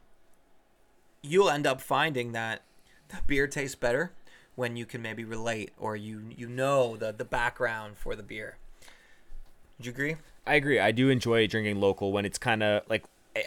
you'll 1.21 1.51
end 1.51 1.67
up 1.67 1.79
finding 1.79 2.31
that 2.31 2.63
the 3.09 3.17
beer 3.27 3.45
tastes 3.45 3.75
better 3.75 4.11
when 4.55 4.75
you 4.75 4.85
can 4.85 5.01
maybe 5.01 5.23
relate 5.23 5.71
or 5.77 5.95
you 5.95 6.23
you 6.35 6.47
know 6.47 6.95
the 6.97 7.11
the 7.11 7.25
background 7.25 7.97
for 7.97 8.15
the 8.15 8.23
beer 8.23 8.57
do 9.79 9.87
you 9.87 9.91
agree? 9.91 10.15
I 10.47 10.55
agree. 10.55 10.79
I 10.79 10.91
do 10.91 11.09
enjoy 11.09 11.47
drinking 11.47 11.79
local 11.79 12.11
when 12.11 12.25
it's 12.25 12.37
kind 12.37 12.63
of 12.63 12.83
like, 12.89 13.03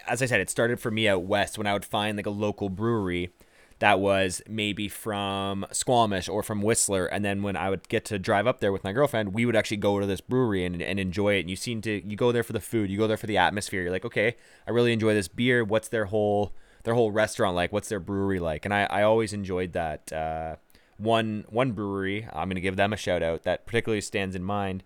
as 0.06 0.20
I 0.20 0.26
said, 0.26 0.40
it 0.40 0.50
started 0.50 0.80
for 0.80 0.90
me 0.90 1.08
out 1.08 1.22
west 1.22 1.56
when 1.56 1.66
I 1.66 1.72
would 1.72 1.84
find 1.84 2.16
like 2.16 2.26
a 2.26 2.30
local 2.30 2.68
brewery 2.68 3.30
that 3.78 4.00
was 4.00 4.42
maybe 4.48 4.88
from 4.88 5.64
Squamish 5.70 6.28
or 6.28 6.42
from 6.42 6.60
Whistler. 6.60 7.06
And 7.06 7.24
then 7.24 7.42
when 7.42 7.56
I 7.56 7.70
would 7.70 7.88
get 7.88 8.04
to 8.06 8.18
drive 8.18 8.46
up 8.46 8.60
there 8.60 8.72
with 8.72 8.84
my 8.84 8.92
girlfriend, 8.92 9.32
we 9.32 9.46
would 9.46 9.54
actually 9.56 9.76
go 9.78 10.00
to 10.00 10.06
this 10.06 10.20
brewery 10.20 10.64
and, 10.64 10.82
and 10.82 10.98
enjoy 10.98 11.34
it. 11.34 11.40
And 11.40 11.50
you 11.50 11.56
seem 11.56 11.80
to, 11.82 12.06
you 12.06 12.16
go 12.16 12.32
there 12.32 12.42
for 12.42 12.52
the 12.52 12.60
food, 12.60 12.90
you 12.90 12.98
go 12.98 13.06
there 13.06 13.16
for 13.16 13.28
the 13.28 13.38
atmosphere. 13.38 13.82
You're 13.82 13.92
like, 13.92 14.04
okay, 14.04 14.36
I 14.66 14.72
really 14.72 14.92
enjoy 14.92 15.14
this 15.14 15.28
beer. 15.28 15.64
What's 15.64 15.88
their 15.88 16.06
whole, 16.06 16.52
their 16.82 16.94
whole 16.94 17.12
restaurant 17.12 17.54
like? 17.54 17.72
What's 17.72 17.88
their 17.88 18.00
brewery 18.00 18.40
like? 18.40 18.64
And 18.64 18.74
I, 18.74 18.82
I 18.90 19.02
always 19.02 19.32
enjoyed 19.32 19.72
that. 19.72 20.12
Uh, 20.12 20.56
one, 20.98 21.44
one 21.48 21.72
brewery, 21.72 22.28
I'm 22.32 22.50
to 22.50 22.60
give 22.60 22.76
them 22.76 22.92
a 22.92 22.96
shout 22.96 23.22
out 23.22 23.44
that 23.44 23.66
particularly 23.66 24.00
stands 24.00 24.34
in 24.34 24.42
mind 24.42 24.82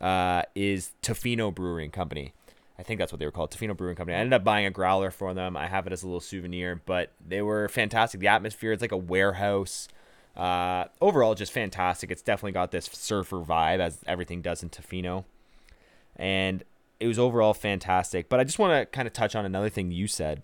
uh, 0.00 0.42
is 0.54 0.92
Tofino 1.02 1.54
Brewing 1.54 1.90
Company. 1.90 2.32
I 2.78 2.84
think 2.84 2.98
that's 3.00 3.12
what 3.12 3.18
they 3.18 3.26
were 3.26 3.32
called, 3.32 3.50
Tofino 3.50 3.76
Brewing 3.76 3.96
Company. 3.96 4.16
I 4.16 4.20
ended 4.20 4.34
up 4.34 4.44
buying 4.44 4.64
a 4.64 4.70
growler 4.70 5.10
for 5.10 5.34
them. 5.34 5.56
I 5.56 5.66
have 5.66 5.86
it 5.88 5.92
as 5.92 6.04
a 6.04 6.06
little 6.06 6.20
souvenir, 6.20 6.80
but 6.86 7.10
they 7.26 7.42
were 7.42 7.68
fantastic. 7.68 8.20
The 8.20 8.28
atmosphere, 8.28 8.70
it's 8.70 8.80
like 8.82 8.92
a 8.92 8.96
warehouse. 8.96 9.88
Uh, 10.36 10.84
overall, 11.00 11.34
just 11.34 11.50
fantastic. 11.50 12.12
It's 12.12 12.22
definitely 12.22 12.52
got 12.52 12.70
this 12.70 12.88
surfer 12.92 13.38
vibe, 13.38 13.80
as 13.80 13.98
everything 14.06 14.42
does 14.42 14.62
in 14.62 14.70
Tofino. 14.70 15.24
And 16.14 16.62
it 17.00 17.08
was 17.08 17.18
overall 17.18 17.52
fantastic. 17.52 18.28
But 18.28 18.38
I 18.38 18.44
just 18.44 18.60
want 18.60 18.80
to 18.80 18.86
kind 18.86 19.08
of 19.08 19.12
touch 19.12 19.34
on 19.34 19.44
another 19.44 19.68
thing 19.68 19.90
you 19.90 20.06
said. 20.06 20.42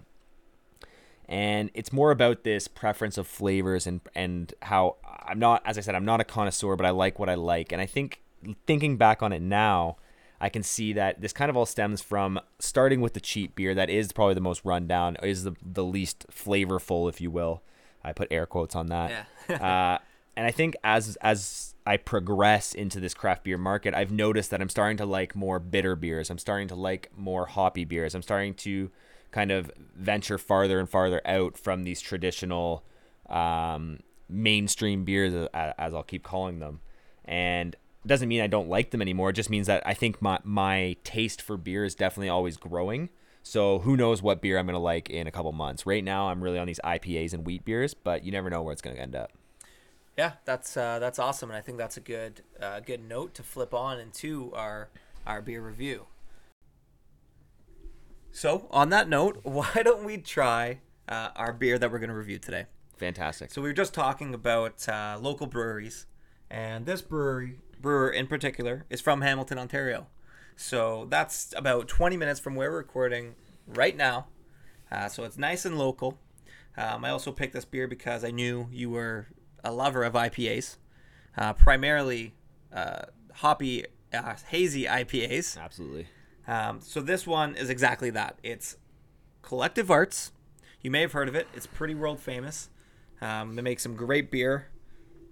And 1.28 1.70
it's 1.74 1.92
more 1.92 2.10
about 2.10 2.44
this 2.44 2.68
preference 2.68 3.16
of 3.16 3.26
flavors 3.26 3.87
and, 3.87 4.00
and 4.14 4.52
how 4.62 4.96
I'm 5.26 5.38
not, 5.38 5.62
as 5.64 5.78
I 5.78 5.80
said, 5.80 5.94
I'm 5.94 6.04
not 6.04 6.20
a 6.20 6.24
connoisseur, 6.24 6.76
but 6.76 6.87
I 6.87 6.90
like 6.90 7.18
what 7.18 7.28
I 7.28 7.34
like. 7.34 7.72
And 7.72 7.80
I 7.80 7.87
think 7.87 8.20
thinking 8.66 8.96
back 8.96 9.22
on 9.22 9.32
it 9.32 9.40
now, 9.40 9.96
I 10.40 10.48
can 10.48 10.62
see 10.62 10.92
that 10.92 11.20
this 11.20 11.32
kind 11.32 11.48
of 11.48 11.56
all 11.56 11.64
stems 11.64 12.02
from 12.02 12.38
starting 12.58 13.00
with 13.00 13.14
the 13.14 13.20
cheap 13.20 13.54
beer 13.54 13.74
that 13.74 13.88
is 13.88 14.12
probably 14.12 14.34
the 14.34 14.40
most 14.40 14.62
rundown, 14.64 15.16
is 15.22 15.44
the, 15.44 15.54
the 15.62 15.84
least 15.84 16.26
flavorful, 16.30 17.08
if 17.08 17.20
you 17.20 17.30
will. 17.30 17.62
I 18.02 18.12
put 18.12 18.28
air 18.30 18.44
quotes 18.44 18.76
on 18.76 18.88
that. 18.88 19.26
Yeah. 19.48 19.54
uh, 19.94 19.98
and 20.37 20.46
I 20.46 20.50
think 20.50 20.76
as 20.82 21.16
as 21.16 21.74
I 21.87 21.96
progress 21.96 22.74
into 22.74 23.00
this 23.00 23.14
craft 23.14 23.44
beer 23.44 23.58
market, 23.58 23.94
I've 23.94 24.10
noticed 24.10 24.50
that 24.50 24.60
I'm 24.60 24.68
starting 24.68 24.96
to 24.98 25.06
like 25.06 25.37
more 25.37 25.58
bitter 25.58 25.96
beers. 25.96 26.28
I'm 26.30 26.38
starting 26.38 26.68
to 26.68 26.74
like 26.74 27.10
more 27.16 27.46
hoppy 27.46 27.84
beers. 27.84 28.14
I'm 28.14 28.22
starting 28.22 28.54
to 28.54 28.90
kind 29.35 29.51
of 29.51 29.68
venture 29.97 30.38
farther 30.38 30.79
and 30.79 30.88
farther 30.88 31.20
out 31.27 31.59
from 31.59 31.83
these 31.83 32.01
traditional 32.01 32.85
um, 33.29 33.99
mainstream 34.29 35.05
beers, 35.05 35.35
as 35.53 35.92
I'll 35.92 36.05
keep 36.05 36.23
calling 36.23 36.61
them. 36.61 36.81
And 37.25 37.75
doesn't 38.07 38.29
mean 38.29 38.40
I 38.40 38.47
don't 38.47 38.68
like 38.68 38.92
them 38.92 39.03
anymore. 39.03 39.31
It 39.31 39.33
just 39.33 39.51
means 39.51 39.66
that 39.66 39.83
I 39.85 39.92
think 39.92 40.23
my 40.23 40.38
my 40.44 40.97
taste 41.03 41.42
for 41.42 41.57
beer 41.57 41.85
is 41.85 41.97
definitely 41.97 42.29
always 42.29 42.57
growing. 42.57 43.09
So 43.42 43.81
who 43.81 43.97
knows 43.97 44.23
what 44.23 44.40
beer 44.40 44.57
I'm 44.57 44.66
gonna 44.66 44.79
like 44.79 45.11
in 45.11 45.27
a 45.27 45.33
couple 45.33 45.51
months. 45.51 45.85
Right 45.85 46.05
now, 46.05 46.29
I'm 46.29 46.40
really 46.40 46.61
on 46.61 46.68
these 46.68 46.81
IPAs 46.85 47.33
and 47.33 47.44
wheat 47.44 47.64
beers, 47.64 47.92
but 47.92 48.25
you 48.25 48.31
never 48.31 48.49
know 48.51 48.62
where 48.62 48.73
it's 48.73 48.83
gonna 48.83 49.01
end 49.01 49.16
up. 49.16 49.33
Yeah, 50.16 50.35
that's 50.44 50.77
uh, 50.77 51.01
that's 51.01 51.18
awesome, 51.18 51.51
and 51.51 51.57
I 51.57 51.61
think 51.61 51.79
that's 51.79 51.97
a 51.97 52.01
good 52.01 52.42
uh, 52.61 52.79
good 52.81 53.03
note 53.03 53.35
to 53.35 53.42
flip 53.42 53.75
on 53.75 53.99
into 53.99 54.53
our 54.55 54.90
our 55.27 55.42
beer 55.42 55.61
review. 55.61 56.07
So 58.35 58.66
on 58.73 58.88
that 58.88 59.09
note, 59.09 59.38
why 59.44 59.83
don't 59.85 60.05
we 60.05 60.18
try 60.18 60.81
uh, 61.09 61.29
our 61.37 61.53
beer 61.53 61.79
that 61.79 61.90
we're 61.90 62.01
gonna 62.01 62.16
review 62.16 62.38
today? 62.38 62.66
Fantastic. 62.97 63.53
So 63.53 63.62
we 63.62 63.68
were 63.68 63.75
just 63.75 63.94
talking 63.94 64.35
about 64.35 64.87
uh, 64.88 65.18
local 65.20 65.47
breweries, 65.47 66.07
and 66.51 66.85
this 66.85 67.01
brewery 67.01 67.61
brewer 67.81 68.11
in 68.11 68.27
particular 68.27 68.87
is 68.90 69.01
from 69.01 69.20
Hamilton, 69.20 69.59
Ontario. 69.59 70.09
So 70.57 71.07
that's 71.09 71.55
about 71.57 71.87
20 71.87 72.16
minutes 72.16 72.40
from 72.40 72.57
where 72.57 72.73
we're 72.73 72.79
recording 72.79 73.37
right 73.68 73.97
now. 73.97 74.27
Uh, 74.90 75.09
so 75.09 75.23
it's 75.23 75.38
nice 75.38 75.64
and 75.64 75.79
local. 75.79 76.18
Um, 76.77 77.05
I 77.05 77.11
also 77.11 77.31
picked 77.31 77.53
this 77.53 77.64
beer 77.64 77.87
because 77.87 78.25
I 78.25 78.33
knew 78.33 78.68
you 78.73 78.90
were 78.90 79.29
a 79.62 79.73
lover 79.73 80.03
of 80.03 80.14
IPAs, 80.14 80.77
uh, 81.38 81.53
primarily 81.53 82.35
uh, 82.73 83.03
hoppy, 83.35 83.85
uh, 84.12 84.35
hazy 84.49 84.87
IPAs. 84.87 85.57
Absolutely. 85.57 86.09
Um, 86.46 86.80
so 86.80 87.00
this 87.00 87.26
one 87.26 87.57
is 87.57 87.70
exactly 87.70 88.11
that. 88.11 88.38
It's 88.42 88.76
Collective 89.42 89.90
Arts. 89.90 90.33
You 90.83 90.90
may 90.90 91.00
have 91.00 91.12
heard 91.12 91.28
of 91.28 91.35
it. 91.35 91.48
It's 91.54 91.66
pretty 91.66 91.94
world 91.94 92.20
famous. 92.20 92.68
Um, 93.20 93.57
they 93.57 93.62
make 93.62 93.80
some 93.80 93.94
great 93.94 94.30
beer 94.30 94.68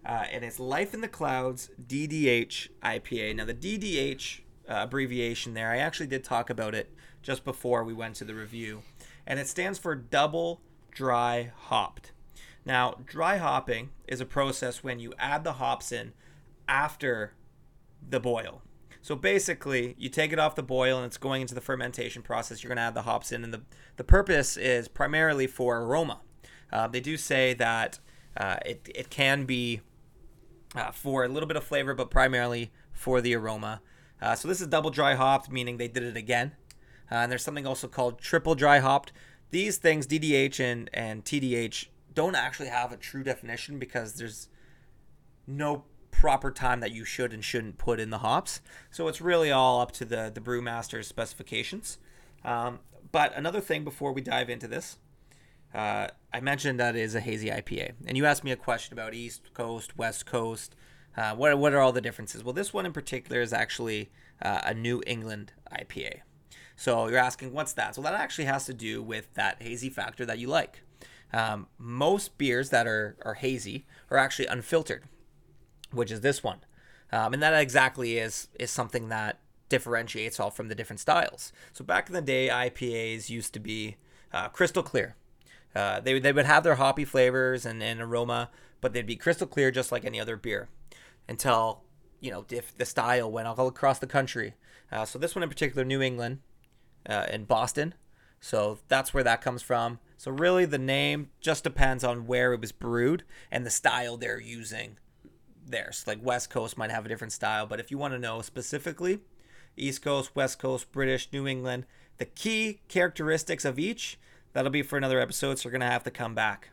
uh, 0.04 0.24
and 0.30 0.44
it's 0.44 0.58
Life 0.58 0.94
in 0.94 1.00
the 1.00 1.08
Clouds 1.08 1.70
DDH 1.86 2.68
IPA. 2.82 3.36
Now, 3.36 3.44
the 3.44 3.54
DDH 3.54 4.40
uh, 4.68 4.74
abbreviation 4.82 5.54
there, 5.54 5.70
I 5.70 5.78
actually 5.78 6.08
did 6.08 6.24
talk 6.24 6.50
about 6.50 6.74
it 6.74 6.92
just 7.22 7.44
before 7.44 7.84
we 7.84 7.92
went 7.92 8.16
to 8.16 8.24
the 8.24 8.34
review, 8.34 8.82
and 9.26 9.38
it 9.38 9.46
stands 9.46 9.78
for 9.78 9.94
double 9.94 10.60
dry 10.90 11.52
hopped. 11.56 12.12
Now, 12.64 12.96
dry 13.06 13.36
hopping 13.36 13.90
is 14.08 14.20
a 14.20 14.26
process 14.26 14.82
when 14.82 14.98
you 14.98 15.14
add 15.18 15.44
the 15.44 15.54
hops 15.54 15.92
in 15.92 16.12
after 16.68 17.34
the 18.08 18.20
boil. 18.20 18.62
So 19.02 19.16
basically, 19.16 19.96
you 19.98 20.08
take 20.08 20.32
it 20.32 20.38
off 20.38 20.54
the 20.54 20.62
boil 20.62 20.96
and 20.96 21.06
it's 21.06 21.18
going 21.18 21.42
into 21.42 21.56
the 21.56 21.60
fermentation 21.60 22.22
process. 22.22 22.62
You're 22.62 22.68
going 22.68 22.76
to 22.76 22.82
add 22.82 22.94
the 22.94 23.02
hops 23.02 23.32
in, 23.32 23.42
and 23.42 23.52
the, 23.52 23.62
the 23.96 24.04
purpose 24.04 24.56
is 24.56 24.86
primarily 24.86 25.48
for 25.48 25.78
aroma. 25.78 26.20
Uh, 26.72 26.86
they 26.86 27.00
do 27.00 27.16
say 27.16 27.52
that 27.54 27.98
uh, 28.36 28.56
it, 28.64 28.88
it 28.94 29.10
can 29.10 29.44
be 29.44 29.80
uh, 30.76 30.92
for 30.92 31.24
a 31.24 31.28
little 31.28 31.48
bit 31.48 31.56
of 31.56 31.64
flavor, 31.64 31.94
but 31.94 32.10
primarily 32.10 32.70
for 32.92 33.20
the 33.20 33.34
aroma. 33.34 33.82
Uh, 34.20 34.36
so 34.36 34.46
this 34.46 34.60
is 34.60 34.68
double 34.68 34.90
dry 34.90 35.16
hopped, 35.16 35.50
meaning 35.50 35.78
they 35.78 35.88
did 35.88 36.04
it 36.04 36.16
again. 36.16 36.52
Uh, 37.10 37.16
and 37.16 37.32
there's 37.32 37.42
something 37.42 37.66
also 37.66 37.88
called 37.88 38.20
triple 38.20 38.54
dry 38.54 38.78
hopped. 38.78 39.12
These 39.50 39.78
things, 39.78 40.06
DDH 40.06 40.60
and, 40.60 40.88
and 40.94 41.24
TDH, 41.24 41.88
don't 42.14 42.36
actually 42.36 42.68
have 42.68 42.92
a 42.92 42.96
true 42.96 43.24
definition 43.24 43.80
because 43.80 44.14
there's 44.14 44.48
no 45.46 45.84
proper 46.12 46.52
time 46.52 46.78
that 46.78 46.92
you 46.92 47.04
should 47.04 47.32
and 47.32 47.44
shouldn't 47.44 47.78
put 47.78 47.98
in 47.98 48.10
the 48.10 48.18
hops. 48.18 48.60
So 48.92 49.08
it's 49.08 49.20
really 49.20 49.50
all 49.50 49.80
up 49.80 49.90
to 49.92 50.04
the, 50.04 50.30
the 50.32 50.40
brewmaster's 50.40 51.08
specifications. 51.08 51.98
Um, 52.44 52.78
but 53.10 53.36
another 53.36 53.60
thing 53.60 53.82
before 53.82 54.12
we 54.12 54.20
dive 54.20 54.48
into 54.48 54.68
this 54.68 54.98
uh, 55.74 56.08
I 56.32 56.40
mentioned 56.40 56.78
that 56.80 56.96
is 56.96 57.14
a 57.14 57.20
hazy 57.20 57.48
IPA, 57.48 57.92
and 58.06 58.16
you 58.16 58.26
asked 58.26 58.44
me 58.44 58.52
a 58.52 58.56
question 58.56 58.92
about 58.92 59.14
East 59.14 59.54
Coast, 59.54 59.96
West 59.96 60.26
Coast. 60.26 60.74
Uh, 61.16 61.34
what 61.34 61.56
what 61.58 61.72
are 61.72 61.80
all 61.80 61.92
the 61.92 62.00
differences? 62.00 62.44
Well, 62.44 62.52
this 62.52 62.72
one 62.72 62.86
in 62.86 62.92
particular 62.92 63.40
is 63.40 63.52
actually 63.52 64.10
uh, 64.42 64.60
a 64.64 64.74
New 64.74 65.02
England 65.06 65.52
IPA. 65.72 66.20
So 66.76 67.08
you're 67.08 67.18
asking, 67.18 67.52
what's 67.52 67.72
that? 67.74 67.94
So 67.94 68.02
that 68.02 68.14
actually 68.14 68.46
has 68.46 68.66
to 68.66 68.74
do 68.74 69.02
with 69.02 69.32
that 69.34 69.62
hazy 69.62 69.88
factor 69.88 70.26
that 70.26 70.38
you 70.38 70.48
like. 70.48 70.82
Um, 71.32 71.68
most 71.78 72.36
beers 72.38 72.70
that 72.70 72.86
are, 72.86 73.16
are 73.24 73.34
hazy 73.34 73.86
are 74.10 74.18
actually 74.18 74.46
unfiltered, 74.46 75.04
which 75.92 76.10
is 76.10 76.20
this 76.20 76.42
one. 76.42 76.60
Um, 77.12 77.34
and 77.34 77.42
that 77.42 77.54
exactly 77.60 78.18
is 78.18 78.48
is 78.58 78.70
something 78.70 79.08
that 79.08 79.38
differentiates 79.68 80.38
all 80.38 80.50
from 80.50 80.68
the 80.68 80.74
different 80.74 81.00
styles. 81.00 81.52
So 81.72 81.84
back 81.84 82.08
in 82.08 82.14
the 82.14 82.20
day, 82.20 82.48
IPAs 82.48 83.30
used 83.30 83.54
to 83.54 83.60
be 83.60 83.96
uh, 84.32 84.48
crystal 84.48 84.82
clear. 84.82 85.16
Uh, 85.74 86.00
they, 86.00 86.18
they 86.18 86.32
would 86.32 86.44
have 86.44 86.62
their 86.62 86.74
hoppy 86.74 87.06
flavors 87.06 87.64
and, 87.64 87.82
and 87.82 88.00
aroma, 88.00 88.50
but 88.82 88.92
they'd 88.92 89.06
be 89.06 89.16
crystal 89.16 89.46
clear 89.46 89.70
just 89.70 89.90
like 89.90 90.04
any 90.04 90.20
other 90.20 90.36
beer 90.36 90.68
until, 91.26 91.80
you 92.20 92.30
know, 92.30 92.44
if 92.50 92.76
the 92.76 92.84
style 92.84 93.30
went 93.32 93.48
all 93.48 93.66
across 93.66 93.98
the 93.98 94.06
country. 94.06 94.52
Uh, 94.90 95.06
so 95.06 95.18
this 95.18 95.34
one 95.34 95.42
in 95.42 95.48
particular, 95.48 95.84
New 95.86 96.02
England 96.02 96.40
uh, 97.08 97.26
in 97.30 97.44
Boston. 97.44 97.94
So 98.40 98.78
that's 98.88 99.14
where 99.14 99.24
that 99.24 99.40
comes 99.40 99.62
from. 99.62 100.00
So 100.18 100.30
really 100.30 100.66
the 100.66 100.78
name 100.78 101.30
just 101.40 101.64
depends 101.64 102.04
on 102.04 102.26
where 102.26 102.52
it 102.52 102.60
was 102.60 102.72
brewed 102.72 103.24
and 103.50 103.64
the 103.64 103.70
style 103.70 104.18
they're 104.18 104.40
using 104.40 104.98
there. 105.66 105.90
So 105.92 106.10
like 106.10 106.24
West 106.24 106.50
Coast 106.50 106.76
might 106.76 106.90
have 106.90 107.06
a 107.06 107.08
different 107.08 107.32
style, 107.32 107.66
but 107.66 107.80
if 107.80 107.90
you 107.90 107.98
want 107.98 108.14
to 108.14 108.18
know 108.18 108.42
specifically, 108.42 109.20
East 109.76 110.02
Coast, 110.02 110.34
West 110.34 110.58
Coast, 110.58 110.92
British, 110.92 111.28
New 111.32 111.46
England, 111.46 111.86
the 112.18 112.24
key 112.24 112.80
characteristics 112.88 113.64
of 113.64 113.78
each, 113.78 114.18
that'll 114.52 114.70
be 114.70 114.82
for 114.82 114.96
another 114.96 115.20
episode, 115.20 115.58
so 115.58 115.68
you're 115.68 115.72
going 115.72 115.80
to 115.80 115.86
have 115.86 116.04
to 116.04 116.10
come 116.10 116.34
back. 116.34 116.70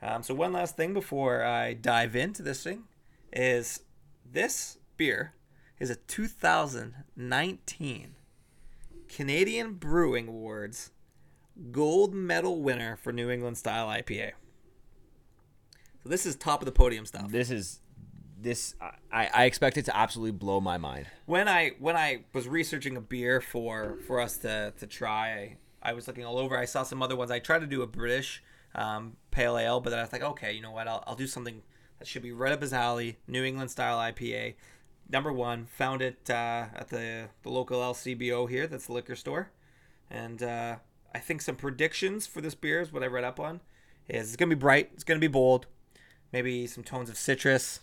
Um, 0.00 0.22
so, 0.22 0.34
one 0.34 0.52
last 0.52 0.76
thing 0.76 0.94
before 0.94 1.44
I 1.44 1.74
dive 1.74 2.14
into 2.14 2.42
this 2.42 2.62
thing 2.62 2.84
is 3.32 3.80
this 4.24 4.78
beer 4.96 5.34
is 5.80 5.90
a 5.90 5.96
2019 5.96 8.14
Canadian 9.08 9.74
Brewing 9.74 10.28
Awards 10.28 10.92
gold 11.72 12.14
medal 12.14 12.62
winner 12.62 12.96
for 12.96 13.12
New 13.12 13.28
England 13.28 13.58
style 13.58 13.88
IPA. 13.88 14.32
So, 16.02 16.08
this 16.08 16.24
is 16.24 16.36
top 16.36 16.62
of 16.62 16.66
the 16.66 16.72
podium 16.72 17.04
stuff. 17.04 17.32
This 17.32 17.50
is 17.50 17.80
this 18.40 18.74
I, 19.12 19.28
I 19.34 19.44
expect 19.44 19.76
it 19.78 19.84
to 19.86 19.96
absolutely 19.96 20.32
blow 20.32 20.60
my 20.60 20.78
mind. 20.78 21.06
when 21.26 21.48
I 21.48 21.72
when 21.78 21.96
I 21.96 22.24
was 22.32 22.46
researching 22.48 22.96
a 22.96 23.00
beer 23.00 23.40
for 23.40 23.98
for 24.06 24.20
us 24.20 24.38
to 24.38 24.72
to 24.78 24.86
try, 24.86 25.56
I, 25.82 25.92
was 25.92 26.06
looking 26.06 26.24
all 26.24 26.38
over. 26.38 26.56
I 26.56 26.64
saw 26.64 26.82
some 26.82 27.02
other 27.02 27.16
ones. 27.16 27.30
I 27.30 27.38
tried 27.38 27.60
to 27.60 27.66
do 27.66 27.82
a 27.82 27.86
British 27.86 28.42
um, 28.74 29.16
pale 29.30 29.58
ale, 29.58 29.80
but 29.80 29.90
then 29.90 29.98
I 29.98 30.02
was 30.02 30.12
like, 30.12 30.22
okay, 30.22 30.52
you 30.52 30.62
know 30.62 30.70
what? 30.70 30.86
I'll, 30.88 31.02
I'll 31.06 31.16
do 31.16 31.26
something 31.26 31.62
that 31.98 32.06
should 32.06 32.22
be 32.22 32.32
right 32.32 32.52
up 32.52 32.62
his 32.62 32.72
alley. 32.72 33.18
New 33.26 33.44
England 33.44 33.70
style 33.70 33.98
IPA. 33.98 34.54
Number 35.10 35.32
one, 35.32 35.66
found 35.66 36.02
it 36.02 36.28
uh, 36.28 36.66
at 36.74 36.88
the 36.88 37.28
the 37.42 37.50
local 37.50 37.80
LCBO 37.80 38.48
here. 38.48 38.66
That's 38.66 38.86
the 38.86 38.92
liquor 38.92 39.16
store, 39.16 39.50
and 40.10 40.42
uh, 40.42 40.76
I 41.14 41.18
think 41.18 41.42
some 41.42 41.56
predictions 41.56 42.26
for 42.26 42.40
this 42.40 42.54
beer 42.54 42.80
is 42.80 42.92
what 42.92 43.02
I 43.02 43.06
read 43.06 43.24
up 43.24 43.40
on. 43.40 43.60
Is 44.08 44.28
it's 44.28 44.36
gonna 44.36 44.50
be 44.50 44.54
bright. 44.54 44.90
It's 44.94 45.04
gonna 45.04 45.20
be 45.20 45.28
bold. 45.28 45.66
Maybe 46.32 46.66
some 46.66 46.84
tones 46.84 47.08
of 47.08 47.16
citrus. 47.16 47.80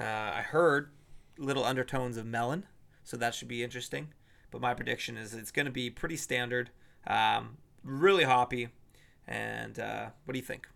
Uh, 0.00 0.32
I 0.36 0.42
heard 0.42 0.90
little 1.36 1.64
undertones 1.64 2.16
of 2.16 2.24
melon, 2.24 2.64
so 3.04 3.16
that 3.18 3.34
should 3.34 3.48
be 3.48 3.62
interesting. 3.62 4.08
But 4.50 4.60
my 4.60 4.74
prediction 4.74 5.16
is 5.16 5.34
it's 5.34 5.50
going 5.50 5.66
to 5.66 5.72
be 5.72 5.90
pretty 5.90 6.16
standard, 6.16 6.70
um, 7.06 7.58
really 7.84 8.24
hoppy. 8.24 8.68
And 9.28 9.78
uh, 9.78 10.06
what 10.24 10.32
do 10.32 10.38
you 10.38 10.44
think? 10.44 10.66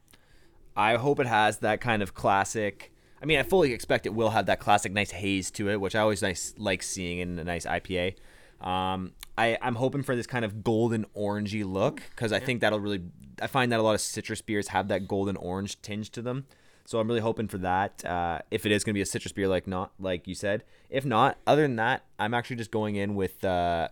I 0.76 0.96
hope 0.96 1.18
it 1.20 1.26
has 1.26 1.58
that 1.58 1.80
kind 1.80 2.02
of 2.02 2.14
classic. 2.14 2.92
I 3.22 3.26
mean, 3.26 3.38
I 3.38 3.42
fully 3.42 3.72
expect 3.72 4.06
it 4.06 4.14
will 4.14 4.30
have 4.30 4.46
that 4.46 4.60
classic 4.60 4.92
nice 4.92 5.10
haze 5.10 5.50
to 5.52 5.70
it, 5.70 5.80
which 5.80 5.94
I 5.94 6.00
always 6.00 6.20
nice 6.20 6.54
like 6.58 6.82
seeing 6.82 7.20
in 7.20 7.38
a 7.38 7.44
nice 7.44 7.64
IPA. 7.64 8.16
Um, 8.60 9.12
I 9.36 9.58
I'm 9.62 9.76
hoping 9.76 10.02
for 10.02 10.14
this 10.14 10.26
kind 10.26 10.44
of 10.44 10.62
golden 10.62 11.06
orangey 11.16 11.64
look 11.64 12.02
because 12.10 12.32
I 12.32 12.40
think 12.40 12.60
that'll 12.60 12.80
really. 12.80 13.02
I 13.42 13.46
find 13.46 13.72
that 13.72 13.80
a 13.80 13.82
lot 13.82 13.94
of 13.94 14.00
citrus 14.00 14.40
beers 14.42 14.68
have 14.68 14.88
that 14.88 15.08
golden 15.08 15.36
orange 15.36 15.80
tinge 15.82 16.10
to 16.10 16.22
them. 16.22 16.46
So 16.86 17.00
I'm 17.00 17.08
really 17.08 17.20
hoping 17.20 17.48
for 17.48 17.58
that. 17.58 18.04
Uh, 18.04 18.40
if 18.50 18.66
it 18.66 18.72
is 18.72 18.84
going 18.84 18.92
to 18.92 18.98
be 18.98 19.02
a 19.02 19.06
citrus 19.06 19.32
beer, 19.32 19.48
like 19.48 19.66
not 19.66 19.92
like 19.98 20.28
you 20.28 20.34
said. 20.34 20.64
If 20.90 21.04
not, 21.04 21.38
other 21.46 21.62
than 21.62 21.76
that, 21.76 22.04
I'm 22.18 22.34
actually 22.34 22.56
just 22.56 22.70
going 22.70 22.96
in 22.96 23.14
with 23.14 23.42
uh, 23.44 23.88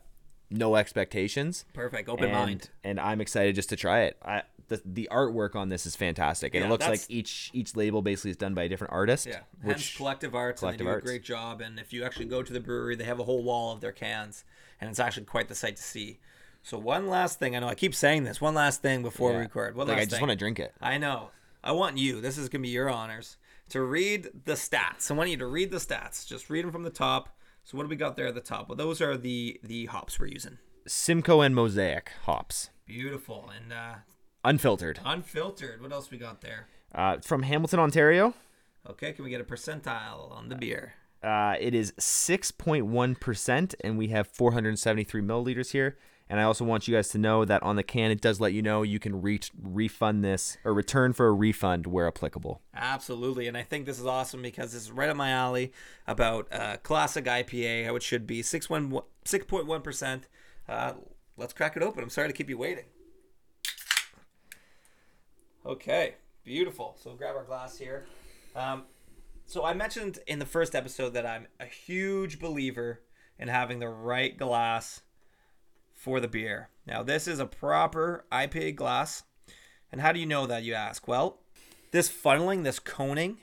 no 0.51 0.77
expectations. 0.77 1.65
Perfect, 1.73 2.09
open 2.09 2.27
and, 2.27 2.33
mind. 2.33 2.71
and 2.85 3.01
I'm 3.01 3.21
excited 3.21 3.55
just 3.55 3.71
to 3.71 3.77
try 3.77 4.03
it. 4.03 4.19
I 4.25 4.43
the, 4.69 4.81
the 4.85 5.09
artwork 5.11 5.55
on 5.55 5.69
this 5.69 5.85
is 5.87 5.97
fantastic, 5.97 6.55
and 6.55 6.63
Yeah, 6.63 6.69
it 6.69 6.71
looks 6.71 6.87
like 6.87 7.01
each 7.09 7.51
each 7.53 7.77
label 7.77 8.03
basically 8.03 8.31
is 8.31 8.37
done 8.37 8.55
by 8.55 8.65
a 8.65 8.69
different 8.69 8.93
artist. 8.93 9.27
Yeah, 9.27 9.41
hence 9.63 9.79
which 9.79 9.97
Collective 9.97 10.35
Arts, 10.35 10.61
Collective 10.61 10.87
and 10.87 10.97
they 10.97 11.01
do 11.01 11.07
a 11.07 11.11
great 11.11 11.25
job. 11.25 11.61
And 11.61 11.79
if 11.79 11.93
you 11.93 12.05
actually 12.05 12.27
go 12.27 12.43
to 12.43 12.53
the 12.53 12.61
brewery, 12.61 12.97
they 12.97 13.05
have 13.05 13.21
a 13.21 13.25
whole 13.25 13.43
wall 13.43 13.73
of 13.73 13.81
their 13.81 13.93
cans, 13.93 14.45
and 14.81 14.89
it's 14.89 15.01
actually 15.01 15.27
quite 15.27 15.49
the 15.49 15.55
sight 15.55 15.77
to 15.77 15.83
see. 15.83 16.21
So 16.63 16.79
one 16.79 17.09
last 17.09 17.39
thing, 17.39 17.57
I 17.57 17.59
know 17.59 17.69
I 17.69 17.75
keep 17.75 17.95
saying 17.95 18.25
this. 18.25 18.41
One 18.41 18.55
last 18.55 18.83
thing 18.83 19.03
before 19.03 19.31
Yeah. 19.33 19.39
we 19.39 19.43
record. 19.43 19.75
One 19.75 19.89
like 19.89 19.97
I 19.99 20.01
just 20.03 20.13
thing. 20.13 20.21
want 20.21 20.31
to 20.31 20.37
drink 20.37 20.61
it. 20.61 20.73
I 20.81 20.97
know. 20.97 21.31
I 21.65 21.73
want 21.73 21.99
you. 21.99 22.21
This 22.21 22.39
is 22.39 22.49
gonna 22.49 22.63
be 22.63 22.69
your 22.69 22.91
honors 22.91 23.37
to 23.71 23.83
read 23.83 24.29
the 24.45 24.55
stats. 24.55 25.11
I 25.11 25.15
want 25.15 25.31
you 25.31 25.37
to 25.39 25.47
read 25.47 25.71
the 25.71 25.79
stats. 25.79 26.27
Just 26.27 26.51
read 26.51 26.65
them 26.65 26.73
from 26.73 26.83
the 26.83 26.91
top. 26.91 27.37
So 27.65 27.77
what 27.77 27.85
do 27.85 27.89
we 27.89 27.97
got 27.97 28.17
there 28.17 28.27
at 28.27 28.35
the 28.35 28.41
top? 28.41 28.69
Well, 28.69 28.77
those 28.77 29.01
are 29.01 29.17
the 29.17 29.61
the 29.63 29.87
hops 29.87 30.19
we're 30.19 30.27
using. 30.27 30.59
Simcoe 30.87 31.41
and 31.41 31.55
Mosaic 31.55 32.11
hops, 32.25 32.71
Beautiful 32.87 33.49
and 33.57 33.73
uh, 33.73 33.95
unfiltered, 34.45 34.99
unfiltered. 35.05 35.81
What 35.81 35.93
else 35.93 36.11
we 36.11 36.19
got 36.19 36.41
there? 36.41 36.67
uh, 36.95 37.19
from 37.21 37.43
Hamilton, 37.45 37.79
Ontario. 37.79 38.35
Okay, 38.91 39.13
can 39.13 39.25
we 39.25 39.31
get 39.31 39.41
a 39.41 39.45
percentile 39.45 40.33
on 40.33 40.49
the 40.49 40.57
beer? 40.57 40.95
Uh, 41.23 41.55
it 41.61 41.73
is 41.73 41.93
6.1%, 41.93 43.75
and 43.85 43.97
we 43.97 44.09
have 44.09 44.27
473 44.27 45.23
milliliters 45.23 45.71
here. 45.71 45.97
And 46.33 46.41
I 46.41 46.45
also 46.45 46.65
want 46.65 46.89
you 46.89 46.95
guys 46.95 47.11
to 47.11 47.19
know 47.19 47.45
that 47.45 47.63
on 47.63 47.77
the 47.77 47.83
can, 47.83 48.11
it 48.11 48.23
does 48.23 48.41
let 48.41 48.55
you 48.55 48.63
know 48.63 48.81
you 48.81 48.99
can 48.99 49.21
reach 49.21 49.51
refund 49.63 50.25
this 50.25 50.57
or 50.65 50.73
return 50.73 51.13
for 51.13 51.27
a 51.27 51.33
refund 51.33 51.87
where 51.87 52.07
applicable. 52.07 52.63
Absolutely, 52.75 53.49
and 53.49 53.55
I 53.55 53.65
think 53.65 53.85
this 53.85 54.01
is 54.01 54.07
awesome 54.07 54.41
because 54.41 54.73
this 54.73 54.85
is 54.85 54.91
right 54.91 55.11
up 55.11 55.17
my 55.19 55.29
alley 55.29 55.75
about 56.07 56.51
uh, 56.51 56.79
classic 56.79 57.27
IPA, 57.27 57.85
how 57.85 57.97
it 57.97 58.03
should 58.03 58.27
be 58.27 58.41
six 58.41 58.71
one 58.71 58.99
six 59.27 59.45
point 59.45 59.67
one 59.67 59.83
percent. 59.83 60.27
Uh, 60.67 60.95
let's 61.37 61.53
crack 61.53 61.77
it 61.77 61.83
open. 61.83 62.03
I'm 62.03 62.09
sorry 62.09 62.29
to 62.29 62.35
keep 62.35 62.49
you 62.49 62.57
waiting. 62.57 62.87
Okay, 65.67 66.15
beautiful. 66.45 66.97
So 66.99 67.13
grab 67.13 67.37
our 67.37 67.45
glass 67.45 67.77
here. 67.77 68.07
Um, 68.57 68.85
so 69.45 69.67
I 69.67 69.75
mentioned 69.75 70.19
in 70.27 70.39
the 70.39 70.47
first 70.47 70.75
episode 70.75 71.11
that 71.11 71.27
I'm 71.27 71.47
a 71.61 71.67
huge 71.67 72.39
believer 72.39 73.03
in 73.39 73.49
having 73.49 73.81
the 73.81 73.89
right 73.91 74.35
glass 74.35 75.03
for 76.03 76.19
the 76.21 76.27
beer. 76.29 76.69
Now 76.87 77.03
this 77.05 77.29
is 77.29 77.39
a 77.39 77.47
proper 77.47 78.25
IPA 78.33 78.75
glass. 78.77 79.23
And 79.93 80.01
how 80.01 80.11
do 80.13 80.19
you 80.19 80.27
know 80.27 80.47
that 80.47 80.63
you 80.65 80.75
ask? 80.75 81.07
Well, 81.07 81.39
this 81.93 82.09
funneling, 82.11 82.65
this 82.65 82.79
coning 82.81 83.37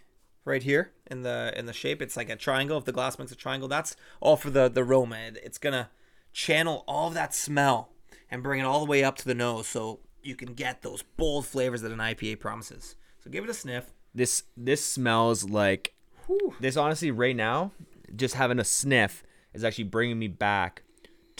right 0.44 0.64
here 0.64 0.92
in 1.10 1.22
the 1.22 1.54
in 1.56 1.66
the 1.68 1.74
shape, 1.74 2.02
it's 2.02 2.18
like 2.18 2.30
a 2.30 2.36
triangle. 2.36 2.78
If 2.78 2.86
the 2.86 2.92
glass 2.92 3.18
makes 3.18 3.32
a 3.32 3.36
triangle, 3.36 3.70
that's 3.70 3.96
all 4.20 4.36
for 4.36 4.50
the 4.50 4.68
the 4.68 4.84
aroma. 4.84 5.18
It- 5.18 5.38
It's 5.44 5.58
gonna 5.58 5.90
channel 6.34 6.84
all 6.88 7.08
of 7.08 7.14
that 7.14 7.34
smell 7.34 7.90
and 8.30 8.44
bring 8.44 8.60
it 8.60 8.64
all 8.64 8.80
the 8.84 8.90
way 8.92 9.04
up 9.04 9.16
to 9.18 9.26
the 9.26 9.34
nose, 9.36 9.68
so 9.68 10.00
you 10.22 10.36
can 10.36 10.54
get 10.54 10.82
those 10.82 11.02
bold 11.02 11.46
flavors 11.46 11.82
that 11.82 11.92
an 11.92 12.00
IPA 12.00 12.36
promises. 12.40 12.96
So 13.24 13.30
give 13.30 13.44
it 13.46 13.50
a 13.50 13.54
sniff. 13.54 13.94
This 14.14 14.44
this 14.58 14.84
smells 14.84 15.44
like 15.50 15.94
Whew. 16.28 16.56
this. 16.60 16.76
Honestly, 16.76 17.12
right 17.12 17.36
now, 17.36 17.72
just 18.16 18.36
having 18.36 18.60
a 18.60 18.66
sniff 18.66 19.24
is 19.54 19.64
actually 19.64 19.86
bringing 19.86 20.18
me 20.20 20.28
back 20.28 20.84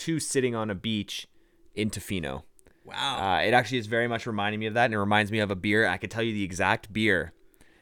to 0.00 0.20
sitting 0.20 0.54
on 0.54 0.70
a 0.70 0.74
beach 0.74 1.26
in 1.74 1.90
Tofino. 1.90 2.42
Wow. 2.84 3.36
Uh, 3.36 3.42
it 3.42 3.54
actually 3.54 3.78
is 3.78 3.86
very 3.86 4.08
much 4.08 4.26
reminding 4.26 4.60
me 4.60 4.66
of 4.66 4.74
that, 4.74 4.86
and 4.86 4.94
it 4.94 4.98
reminds 4.98 5.30
me 5.30 5.38
of 5.38 5.50
a 5.50 5.56
beer. 5.56 5.86
I 5.86 5.96
could 5.96 6.10
tell 6.10 6.22
you 6.22 6.32
the 6.32 6.42
exact 6.42 6.92
beer 6.92 7.32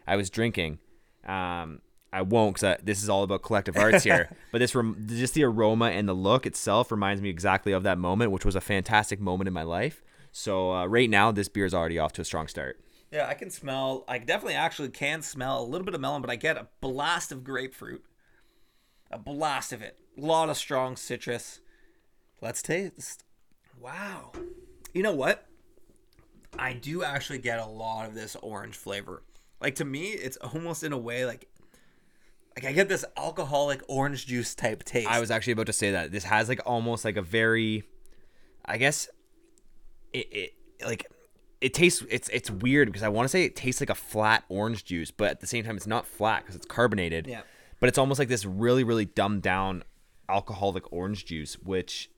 I 0.07 0.16
was 0.16 0.31
drinking. 0.31 0.78
Um, 1.24 1.81
I 2.12 2.22
won't 2.22 2.54
because 2.54 2.78
this 2.83 3.02
is 3.02 3.09
all 3.09 3.22
about 3.22 3.42
collective 3.42 3.76
arts 3.76 4.04
here. 4.04 4.31
but 4.52 4.59
this, 4.59 4.74
rem- 4.74 5.07
just 5.09 5.35
the 5.35 5.44
aroma 5.44 5.87
and 5.87 6.09
the 6.09 6.14
look 6.14 6.46
itself 6.46 6.90
reminds 6.90 7.22
me 7.22 7.28
exactly 7.28 7.72
of 7.72 7.83
that 7.83 7.98
moment, 7.98 8.33
which 8.33 8.44
was 8.44 8.57
a 8.57 8.61
fantastic 8.61 9.20
moment 9.20 9.46
in 9.46 9.54
my 9.54 9.62
life. 9.62 10.02
So 10.33 10.72
uh, 10.72 10.87
right 10.87 11.09
now, 11.09 11.33
this 11.33 11.48
beer 11.48 11.66
is 11.66 11.74
already 11.74 11.98
off 11.98 12.12
to 12.14 12.22
a 12.22 12.24
strong 12.24 12.48
start. 12.48 12.81
Yeah, 13.11 13.26
I 13.26 13.35
can 13.35 13.50
smell. 13.50 14.04
I 14.07 14.18
definitely 14.18 14.54
actually 14.54 14.90
can 14.90 15.22
smell 15.22 15.62
a 15.62 15.64
little 15.64 15.85
bit 15.85 15.94
of 15.94 16.00
melon, 16.00 16.20
but 16.20 16.31
I 16.31 16.37
get 16.37 16.57
a 16.57 16.68
blast 16.81 17.33
of 17.33 17.42
grapefruit. 17.42 18.04
A 19.11 19.18
blast 19.18 19.72
of 19.72 19.81
it. 19.81 19.98
A 20.16 20.20
lot 20.20 20.50
of 20.50 20.57
strong 20.57 20.96
citrus. 20.96 21.61
Let's 22.40 22.62
taste. 22.62 23.24
Wow. 23.81 24.33
You 24.92 25.03
know 25.03 25.14
what? 25.14 25.46
I 26.59 26.72
do 26.72 27.03
actually 27.03 27.38
get 27.38 27.59
a 27.59 27.66
lot 27.66 28.09
of 28.09 28.14
this 28.14 28.37
orange 28.37 28.77
flavor. 28.77 29.22
Like 29.61 29.77
to 29.77 29.85
me, 29.85 30.09
it's 30.09 30.37
almost 30.38 30.83
in 30.83 30.92
a 30.92 30.98
way 30.98 31.24
like 31.24 31.48
like 32.57 32.64
I 32.64 32.72
get 32.72 32.88
this 32.88 33.05
alcoholic 33.16 33.83
orange 33.87 34.27
juice 34.27 34.55
type 34.55 34.83
taste. 34.83 35.09
I 35.09 35.20
was 35.20 35.31
actually 35.31 35.53
about 35.53 35.66
to 35.66 35.72
say 35.72 35.92
that 35.92 36.11
this 36.11 36.24
has 36.24 36.48
like 36.48 36.61
almost 36.66 37.05
like 37.05 37.16
a 37.16 37.22
very, 37.22 37.85
I 38.64 38.79
guess, 38.79 39.09
it, 40.12 40.27
it 40.33 40.55
like 40.85 41.07
it 41.61 41.74
tastes. 41.74 42.05
It's 42.11 42.29
it's 42.31 42.51
weird 42.51 42.88
because 42.88 43.05
I 43.05 43.09
want 43.09 43.27
to 43.27 43.29
say 43.29 43.44
it 43.44 43.55
tastes 43.55 43.81
like 43.81 43.90
a 43.90 43.94
flat 43.94 44.44
orange 44.48 44.85
juice, 44.85 45.12
but 45.12 45.31
at 45.31 45.40
the 45.40 45.46
same 45.46 45.64
time 45.64 45.77
it's 45.77 45.87
not 45.87 46.07
flat 46.07 46.42
because 46.42 46.57
it's 46.57 46.66
carbonated. 46.66 47.27
Yeah. 47.29 47.42
But 47.79 47.88
it's 47.88 47.98
almost 47.98 48.18
like 48.18 48.29
this 48.29 48.44
really 48.44 48.83
really 48.83 49.05
dumbed 49.05 49.42
down 49.42 49.85
alcoholic 50.29 50.92
orange 50.92 51.27
juice, 51.27 51.55
which 51.61 52.11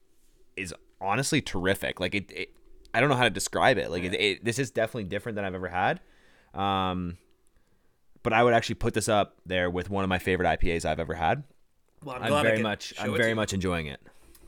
is 0.60 0.74
honestly 1.00 1.40
terrific. 1.40 2.00
Like 2.00 2.14
it, 2.14 2.30
it 2.32 2.54
I 2.92 3.00
don't 3.00 3.08
know 3.08 3.16
how 3.16 3.24
to 3.24 3.30
describe 3.30 3.78
it. 3.78 3.90
Like 3.90 4.04
it, 4.04 4.14
it, 4.14 4.44
this 4.44 4.58
is 4.58 4.70
definitely 4.70 5.04
different 5.04 5.36
than 5.36 5.44
I've 5.44 5.54
ever 5.54 5.68
had. 5.68 6.00
Um, 6.54 7.18
but 8.22 8.32
I 8.32 8.42
would 8.42 8.54
actually 8.54 8.74
put 8.76 8.94
this 8.94 9.08
up 9.08 9.36
there 9.46 9.70
with 9.70 9.90
one 9.90 10.04
of 10.04 10.08
my 10.08 10.18
favorite 10.18 10.46
IPAs 10.60 10.84
I've 10.84 11.00
ever 11.00 11.14
had. 11.14 11.44
Well, 12.04 12.16
I'm 12.16 12.28
glad 12.28 12.46
I 12.46 12.50
very 12.50 12.62
much 12.62 12.94
I'm 12.98 13.14
very 13.14 13.34
much 13.34 13.52
enjoying 13.52 13.86
it. 13.86 14.00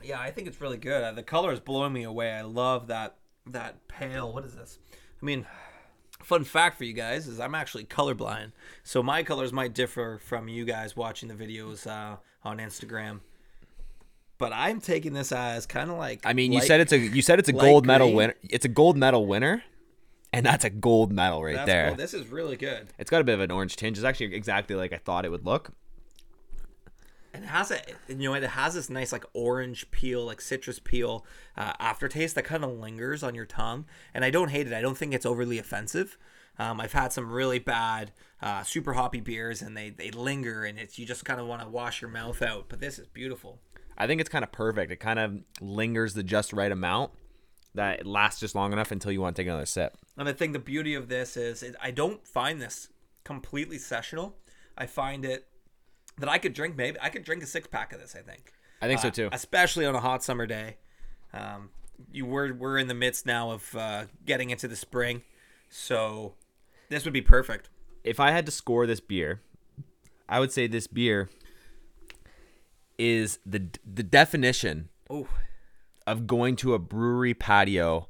Yeah, 0.02 0.20
I 0.20 0.30
think 0.30 0.48
it's 0.48 0.60
really 0.60 0.78
good. 0.78 1.02
Uh, 1.02 1.12
the 1.12 1.22
color 1.22 1.52
is 1.52 1.60
blowing 1.60 1.92
me 1.92 2.02
away. 2.02 2.32
I 2.32 2.42
love 2.42 2.88
that 2.88 3.16
that 3.46 3.86
pale. 3.88 4.32
What 4.32 4.44
is 4.44 4.54
this? 4.54 4.78
I 4.92 5.24
mean, 5.24 5.46
fun 6.22 6.44
fact 6.44 6.78
for 6.78 6.84
you 6.84 6.92
guys 6.92 7.28
is 7.28 7.38
I'm 7.38 7.54
actually 7.54 7.84
colorblind, 7.84 8.52
so 8.82 9.02
my 9.02 9.22
colors 9.22 9.52
might 9.52 9.74
differ 9.74 10.18
from 10.18 10.48
you 10.48 10.64
guys 10.64 10.96
watching 10.96 11.28
the 11.28 11.34
videos 11.34 11.86
uh, 11.86 12.16
on 12.42 12.58
Instagram. 12.58 13.20
But 14.42 14.52
I'm 14.52 14.80
taking 14.80 15.12
this 15.12 15.30
as 15.30 15.66
kind 15.66 15.88
of 15.88 15.98
like 15.98 16.26
I 16.26 16.32
mean, 16.32 16.50
you 16.50 16.58
light- 16.58 16.66
said 16.66 16.80
it's 16.80 16.90
a 16.90 16.98
you 16.98 17.22
said 17.22 17.38
it's 17.38 17.48
a 17.48 17.52
gold 17.52 17.86
medal 17.86 18.08
green. 18.08 18.16
winner. 18.16 18.34
It's 18.42 18.64
a 18.64 18.68
gold 18.68 18.96
medal 18.96 19.24
winner, 19.24 19.62
and 20.32 20.44
that's 20.44 20.64
a 20.64 20.70
gold 20.70 21.12
medal 21.12 21.44
right 21.44 21.54
that's 21.54 21.66
there. 21.66 21.88
cool. 21.90 21.96
This 21.96 22.12
is 22.12 22.26
really 22.26 22.56
good. 22.56 22.88
It's 22.98 23.08
got 23.08 23.20
a 23.20 23.24
bit 23.24 23.34
of 23.34 23.40
an 23.40 23.52
orange 23.52 23.76
tinge. 23.76 23.98
It's 23.98 24.04
actually 24.04 24.34
exactly 24.34 24.74
like 24.74 24.92
I 24.92 24.98
thought 24.98 25.24
it 25.24 25.28
would 25.28 25.46
look. 25.46 25.70
And 27.32 27.44
it 27.44 27.46
has 27.46 27.70
a 27.70 27.82
you 28.08 28.16
know 28.16 28.34
it 28.34 28.42
has 28.42 28.74
this 28.74 28.90
nice 28.90 29.12
like 29.12 29.24
orange 29.32 29.88
peel, 29.92 30.26
like 30.26 30.40
citrus 30.40 30.80
peel 30.80 31.24
uh, 31.56 31.74
aftertaste 31.78 32.34
that 32.34 32.42
kind 32.44 32.64
of 32.64 32.72
lingers 32.72 33.22
on 33.22 33.36
your 33.36 33.46
tongue. 33.46 33.84
And 34.12 34.24
I 34.24 34.30
don't 34.30 34.48
hate 34.48 34.66
it. 34.66 34.72
I 34.72 34.80
don't 34.80 34.98
think 34.98 35.14
it's 35.14 35.24
overly 35.24 35.58
offensive. 35.58 36.18
Um, 36.58 36.80
I've 36.80 36.94
had 36.94 37.12
some 37.12 37.30
really 37.30 37.60
bad 37.60 38.10
uh, 38.42 38.64
super 38.64 38.94
hoppy 38.94 39.20
beers, 39.20 39.62
and 39.62 39.76
they 39.76 39.90
they 39.90 40.10
linger, 40.10 40.64
and 40.64 40.80
it's 40.80 40.98
you 40.98 41.06
just 41.06 41.24
kind 41.24 41.40
of 41.40 41.46
want 41.46 41.62
to 41.62 41.68
wash 41.68 42.02
your 42.02 42.10
mouth 42.10 42.42
out. 42.42 42.64
But 42.68 42.80
this 42.80 42.98
is 42.98 43.06
beautiful. 43.06 43.60
I 44.02 44.06
think 44.08 44.20
it's 44.20 44.28
kind 44.30 44.42
of 44.42 44.50
perfect. 44.50 44.90
It 44.90 44.96
kind 44.96 45.18
of 45.18 45.38
lingers 45.60 46.14
the 46.14 46.22
just 46.24 46.52
right 46.52 46.72
amount 46.72 47.12
that 47.74 48.00
it 48.00 48.06
lasts 48.06 48.40
just 48.40 48.54
long 48.54 48.72
enough 48.72 48.90
until 48.90 49.12
you 49.12 49.20
want 49.20 49.36
to 49.36 49.42
take 49.42 49.48
another 49.48 49.64
sip. 49.66 49.96
And 50.18 50.28
I 50.28 50.32
think 50.32 50.52
the 50.52 50.58
beauty 50.58 50.94
of 50.94 51.08
this 51.08 51.36
is 51.36 51.62
it, 51.62 51.76
I 51.80 51.90
don't 51.92 52.26
find 52.26 52.60
this 52.60 52.88
completely 53.24 53.78
sessional. 53.78 54.34
I 54.76 54.86
find 54.86 55.24
it 55.24 55.46
that 56.18 56.28
I 56.28 56.38
could 56.38 56.52
drink 56.52 56.76
maybe 56.76 56.98
I 57.00 57.08
could 57.10 57.24
drink 57.24 57.42
a 57.42 57.46
six 57.46 57.66
pack 57.68 57.92
of 57.92 58.00
this. 58.00 58.14
I 58.16 58.22
think. 58.22 58.52
I 58.82 58.88
think 58.88 59.00
so 59.00 59.08
Uh, 59.08 59.12
too. 59.12 59.28
especially 59.32 59.86
on 59.86 59.94
a 59.94 60.00
hot 60.00 60.24
summer 60.24 60.46
day. 60.46 60.78
Um, 61.32 61.70
you 62.10 62.26
were 62.26 62.52
we're 62.52 62.78
in 62.78 62.88
the 62.88 62.94
midst 62.94 63.24
now 63.24 63.52
of 63.52 63.74
uh, 63.76 64.04
getting 64.26 64.50
into 64.50 64.66
the 64.66 64.76
spring, 64.76 65.22
so 65.70 66.34
this 66.88 67.04
would 67.04 67.14
be 67.14 67.22
perfect. 67.22 67.70
If 68.04 68.18
I 68.18 68.32
had 68.32 68.44
to 68.46 68.52
score 68.52 68.86
this 68.86 68.98
beer, 69.00 69.40
I 70.28 70.40
would 70.40 70.50
say 70.50 70.66
this 70.66 70.86
beer 70.88 71.30
is 72.98 73.38
the 73.46 73.68
the 73.84 74.02
definition 74.02 74.88
Oh 75.10 75.28
of 76.06 76.26
going 76.26 76.56
to 76.56 76.74
a 76.74 76.78
brewery 76.78 77.34
patio 77.34 78.08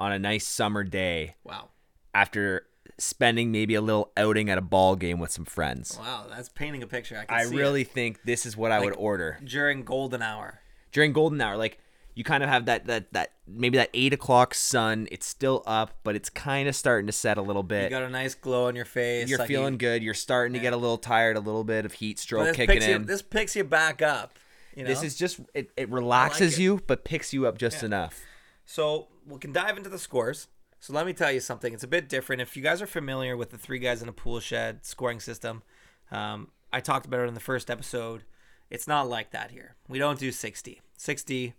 on 0.00 0.12
a 0.12 0.18
nice 0.18 0.46
summer 0.46 0.84
day 0.84 1.36
wow, 1.44 1.68
after 2.14 2.66
spending 2.98 3.52
maybe 3.52 3.74
a 3.74 3.80
little 3.80 4.10
outing 4.16 4.48
at 4.48 4.56
a 4.56 4.62
ball 4.62 4.96
game 4.96 5.18
with 5.18 5.30
some 5.30 5.44
friends. 5.44 5.98
wow, 6.00 6.24
that's 6.30 6.48
painting 6.48 6.82
a 6.82 6.86
picture. 6.86 7.18
I 7.18 7.24
can 7.24 7.36
I 7.36 7.42
really 7.54 7.82
it. 7.82 7.88
think 7.88 8.22
this 8.24 8.46
is 8.46 8.56
what 8.56 8.72
I 8.72 8.80
would 8.80 8.94
order 8.96 9.38
during 9.44 9.82
golden 9.84 10.22
hour. 10.22 10.60
during 10.92 11.12
golden 11.12 11.40
hour. 11.40 11.56
Like 11.56 11.78
you 12.16 12.24
kind 12.24 12.42
of 12.42 12.48
have 12.48 12.64
that 12.64 12.86
that 12.86 13.12
that 13.12 13.32
maybe 13.46 13.76
that 13.76 13.90
eight 13.92 14.14
o'clock 14.14 14.54
sun. 14.54 15.06
It's 15.12 15.26
still 15.26 15.62
up, 15.66 15.98
but 16.02 16.16
it's 16.16 16.30
kind 16.30 16.66
of 16.66 16.74
starting 16.74 17.06
to 17.06 17.12
set 17.12 17.36
a 17.36 17.42
little 17.42 17.62
bit. 17.62 17.84
You 17.84 17.90
got 17.90 18.02
a 18.02 18.08
nice 18.08 18.34
glow 18.34 18.66
on 18.66 18.74
your 18.74 18.86
face. 18.86 19.28
You're 19.28 19.38
like 19.38 19.48
feeling 19.48 19.74
you, 19.74 19.78
good. 19.78 20.02
You're 20.02 20.14
starting 20.14 20.54
to 20.54 20.58
get 20.58 20.72
a 20.72 20.78
little 20.78 20.96
tired. 20.96 21.36
A 21.36 21.40
little 21.40 21.62
bit 21.62 21.84
of 21.84 21.92
heat 21.92 22.18
stroke 22.18 22.56
kicking 22.56 22.74
picks, 22.74 22.88
you, 22.88 22.94
in. 22.94 23.04
this 23.04 23.20
picks 23.20 23.54
you 23.54 23.64
back 23.64 24.00
up. 24.00 24.38
You 24.74 24.82
know? 24.82 24.88
This 24.88 25.02
is 25.02 25.14
just 25.14 25.40
it, 25.52 25.70
it 25.76 25.90
relaxes 25.90 26.58
it. 26.58 26.62
you, 26.62 26.80
but 26.86 27.04
picks 27.04 27.34
you 27.34 27.46
up 27.46 27.58
just 27.58 27.82
enough. 27.82 28.24
So 28.64 29.08
we 29.28 29.38
can 29.38 29.52
dive 29.52 29.76
into 29.76 29.90
the 29.90 29.98
scores. 29.98 30.48
So 30.80 30.94
let 30.94 31.04
me 31.04 31.12
tell 31.12 31.30
you 31.30 31.40
something. 31.40 31.74
It's 31.74 31.84
a 31.84 31.88
bit 31.88 32.08
different. 32.08 32.40
If 32.40 32.56
you 32.56 32.62
guys 32.62 32.80
are 32.80 32.86
familiar 32.86 33.36
with 33.36 33.50
the 33.50 33.58
three 33.58 33.78
guys 33.78 34.02
in 34.02 34.08
a 34.08 34.12
pool 34.12 34.40
shed 34.40 34.86
scoring 34.86 35.20
system, 35.20 35.62
um, 36.10 36.48
I 36.72 36.80
talked 36.80 37.04
about 37.04 37.20
it 37.20 37.28
in 37.28 37.34
the 37.34 37.40
first 37.40 37.70
episode. 37.70 38.24
It's 38.70 38.88
not 38.88 39.06
like 39.06 39.32
that 39.32 39.50
here. 39.50 39.76
We 39.86 39.98
don't 39.98 40.18
do 40.18 40.32
60. 40.32 40.80
60 40.96 41.54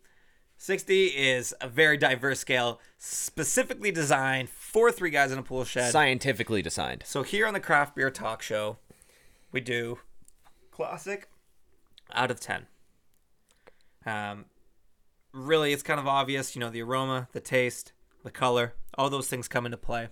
60 0.58 1.06
is 1.08 1.54
a 1.62 1.68
very 1.68 1.98
diverse 1.98 2.40
scale 2.40 2.80
specifically 2.98 3.92
designed 3.92 4.50
for 4.50 4.92
three 4.92 5.12
guys 5.12 5.32
in 5.32 5.38
a 5.38 5.44
pool 5.44 5.64
shed. 5.64 5.92
Scientifically 5.92 6.62
designed. 6.62 7.04
So 7.06 7.24
here 7.24 7.46
on 7.46 7.54
the 7.54 7.60
Craft 7.60 7.96
Beer 7.96 8.10
Talk 8.10 8.42
Show, 8.42 8.78
we 9.52 9.62
do 9.62 10.00
classic 10.72 11.30
out 12.14 12.32
of 12.32 12.40
10. 12.40 12.66
Um, 14.06 14.46
really, 15.32 15.74
it's 15.74 15.84
kind 15.84 16.00
of 16.00 16.08
obvious, 16.08 16.56
you 16.56 16.60
know, 16.60 16.70
the 16.70 16.82
aroma, 16.82 17.28
the 17.34 17.40
taste, 17.40 17.92
the 18.24 18.32
color, 18.32 18.74
all 18.98 19.10
those 19.10 19.28
things 19.28 19.48
come 19.48 19.66
into 19.66 19.78
play. 19.78 20.10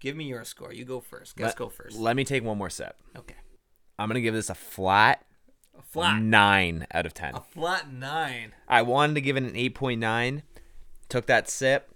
Give 0.00 0.16
me 0.16 0.24
your 0.24 0.44
score. 0.44 0.72
You 0.72 0.84
go 0.84 1.00
first. 1.00 1.36
Guys, 1.36 1.46
Let- 1.46 1.56
go 1.56 1.68
first. 1.68 1.98
Let 1.98 2.16
me 2.16 2.24
take 2.24 2.44
one 2.44 2.58
more 2.58 2.70
sip. 2.70 2.96
Okay. 3.16 3.36
I'm 3.98 4.08
gonna 4.08 4.20
give 4.20 4.34
this 4.34 4.50
a 4.50 4.54
flat 4.54 5.24
A 5.78 5.82
flat. 5.82 6.20
nine 6.22 6.86
out 6.92 7.06
of 7.06 7.14
ten. 7.14 7.34
A 7.34 7.40
flat 7.40 7.92
nine. 7.92 8.52
I 8.68 8.82
wanted 8.82 9.14
to 9.14 9.20
give 9.20 9.36
it 9.36 9.42
an 9.42 9.56
eight 9.56 9.74
point 9.74 10.00
nine. 10.00 10.42
Took 11.08 11.26
that 11.26 11.48
sip, 11.48 11.88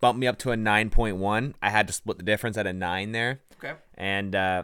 bumped 0.00 0.20
me 0.20 0.26
up 0.26 0.38
to 0.40 0.50
a 0.52 0.56
nine 0.56 0.90
point 0.90 1.16
one. 1.16 1.54
I 1.62 1.70
had 1.70 1.86
to 1.88 1.92
split 1.92 2.16
the 2.18 2.22
difference 2.24 2.56
at 2.56 2.66
a 2.66 2.72
nine 2.72 3.12
there, 3.12 3.40
Okay. 3.58 3.74
and 3.94 4.34
uh, 4.36 4.62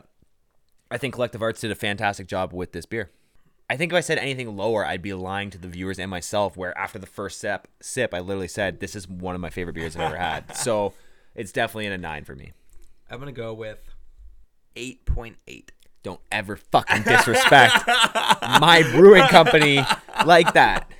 I 0.90 0.98
think 0.98 1.14
Collective 1.14 1.42
Arts 1.42 1.60
did 1.60 1.70
a 1.70 1.74
fantastic 1.74 2.26
job 2.28 2.52
with 2.52 2.72
this 2.72 2.86
beer. 2.86 3.10
I 3.70 3.76
think 3.76 3.92
if 3.92 3.96
I 3.96 4.00
said 4.00 4.16
anything 4.18 4.56
lower, 4.56 4.86
I'd 4.86 5.02
be 5.02 5.12
lying 5.12 5.50
to 5.50 5.58
the 5.58 5.68
viewers 5.68 5.98
and 5.98 6.10
myself. 6.10 6.56
Where 6.56 6.76
after 6.78 6.98
the 6.98 7.06
first 7.06 7.38
sip, 7.40 7.68
sip, 7.80 8.14
I 8.14 8.20
literally 8.20 8.48
said, 8.48 8.80
"This 8.80 8.94
is 8.96 9.08
one 9.08 9.34
of 9.34 9.40
my 9.40 9.50
favorite 9.50 9.74
beers 9.74 9.96
I've 9.96 10.02
ever 10.02 10.16
had." 10.16 10.44
So 10.56 10.94
it's 11.34 11.52
definitely 11.52 11.86
in 11.86 11.92
a 11.92 11.98
nine 11.98 12.24
for 12.24 12.34
me. 12.34 12.52
I'm 13.10 13.18
going 13.20 13.32
to 13.34 13.38
go 13.38 13.52
with 13.54 13.82
8.8. 14.76 15.68
Don't 16.08 16.20
ever 16.32 16.56
fucking 16.56 17.02
disrespect 17.02 17.86
my 17.86 18.82
brewing 18.92 19.24
company 19.24 19.82
like 20.24 20.54
that. 20.54 20.90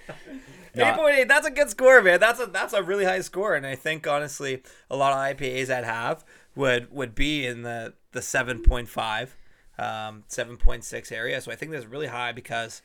Eight 0.75 0.95
point 0.97 1.17
eight. 1.17 1.29
That's 1.29 1.47
a 1.47 1.51
good 1.51 1.71
score, 1.71 2.03
man. 2.03 2.21
That's 2.21 2.39
a 2.41 2.45
that's 2.45 2.75
a 2.75 2.83
really 2.83 3.07
high 3.07 3.23
score, 3.23 3.55
and 3.55 3.67
I 3.67 3.75
think 3.75 4.07
honestly, 4.07 4.63
a 4.91 4.97
lot 4.97 5.15
of 5.15 5.39
IPAs 5.39 5.75
I'd 5.75 5.85
have 5.85 6.27
would 6.55 6.93
would 6.93 7.15
be 7.15 7.47
in 7.47 7.63
the 7.63 7.95
the 8.13 8.21
seven 8.21 8.63
point 8.63 8.91
five, 8.91 9.35
um, 9.79 10.25
seven 10.29 10.59
point 10.59 10.85
six 10.85 11.11
area. 11.11 11.41
So 11.41 11.51
I 11.51 11.55
think 11.57 11.73
that's 11.73 11.87
really 11.87 12.09
high 12.09 12.33
because 12.33 12.83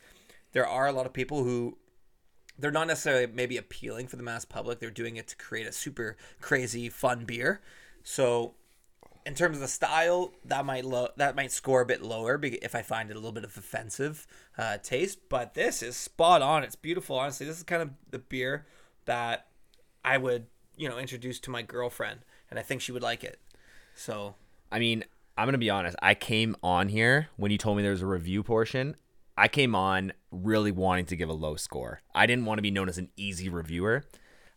there 0.52 0.66
are 0.66 0.86
a 0.86 0.92
lot 0.92 1.04
of 1.04 1.12
people 1.12 1.44
who 1.44 1.76
they're 2.58 2.70
not 2.70 2.86
necessarily 2.86 3.26
maybe 3.26 3.58
appealing 3.58 4.06
for 4.06 4.16
the 4.16 4.22
mass 4.22 4.46
public. 4.46 4.78
They're 4.78 4.90
doing 4.90 5.16
it 5.16 5.28
to 5.28 5.36
create 5.36 5.66
a 5.66 5.72
super 5.72 6.16
crazy 6.40 6.88
fun 6.88 7.26
beer. 7.26 7.60
So 8.02 8.54
in 9.26 9.34
terms 9.34 9.56
of 9.56 9.62
the 9.62 9.68
style, 9.68 10.32
that 10.44 10.64
might 10.64 10.84
lo- 10.84 11.08
that 11.16 11.34
might 11.34 11.50
score 11.50 11.80
a 11.80 11.86
bit 11.86 12.02
lower 12.02 12.38
if 12.42 12.74
I 12.74 12.82
find 12.82 13.10
it 13.10 13.14
a 13.14 13.18
little 13.18 13.32
bit 13.32 13.44
of 13.44 13.56
offensive 13.56 14.26
uh, 14.58 14.78
taste. 14.78 15.28
But 15.28 15.54
this 15.54 15.82
is 15.82 15.96
spot 15.96 16.42
on. 16.42 16.62
It's 16.62 16.76
beautiful. 16.76 17.18
Honestly, 17.18 17.46
this 17.46 17.56
is 17.56 17.62
kind 17.62 17.82
of 17.82 17.90
the 18.10 18.18
beer 18.18 18.66
that 19.06 19.46
I 20.04 20.18
would 20.18 20.46
you 20.76 20.88
know 20.88 20.98
introduce 20.98 21.40
to 21.40 21.50
my 21.50 21.62
girlfriend, 21.62 22.20
and 22.50 22.58
I 22.58 22.62
think 22.62 22.80
she 22.80 22.92
would 22.92 23.02
like 23.02 23.24
it. 23.24 23.40
So 23.94 24.34
I 24.70 24.78
mean, 24.78 25.04
I'm 25.38 25.46
gonna 25.46 25.58
be 25.58 25.70
honest. 25.70 25.96
I 26.02 26.14
came 26.14 26.56
on 26.62 26.88
here 26.88 27.28
when 27.36 27.50
you 27.50 27.58
told 27.58 27.76
me 27.76 27.82
there 27.82 27.92
was 27.92 28.02
a 28.02 28.06
review 28.06 28.42
portion. 28.42 28.96
I 29.36 29.48
came 29.48 29.74
on 29.74 30.12
really 30.30 30.70
wanting 30.70 31.06
to 31.06 31.16
give 31.16 31.28
a 31.28 31.32
low 31.32 31.56
score. 31.56 32.02
I 32.14 32.26
didn't 32.26 32.44
want 32.44 32.58
to 32.58 32.62
be 32.62 32.70
known 32.70 32.88
as 32.88 32.98
an 32.98 33.08
easy 33.16 33.48
reviewer. 33.48 34.04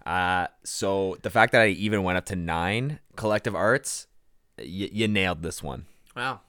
Uh, 0.06 0.47
so 0.63 1.17
the 1.23 1.30
fact 1.30 1.51
that 1.51 1.62
I 1.62 1.67
even 1.69 2.03
went 2.03 2.17
up 2.17 2.25
to 2.27 2.36
nine, 2.36 2.99
Collective 3.15 3.56
Arts, 3.56 4.08
y- 4.58 4.89
you 4.91 5.08
nailed 5.08 5.41
this 5.43 5.62
one. 5.62 5.86
Wow. 6.15 6.41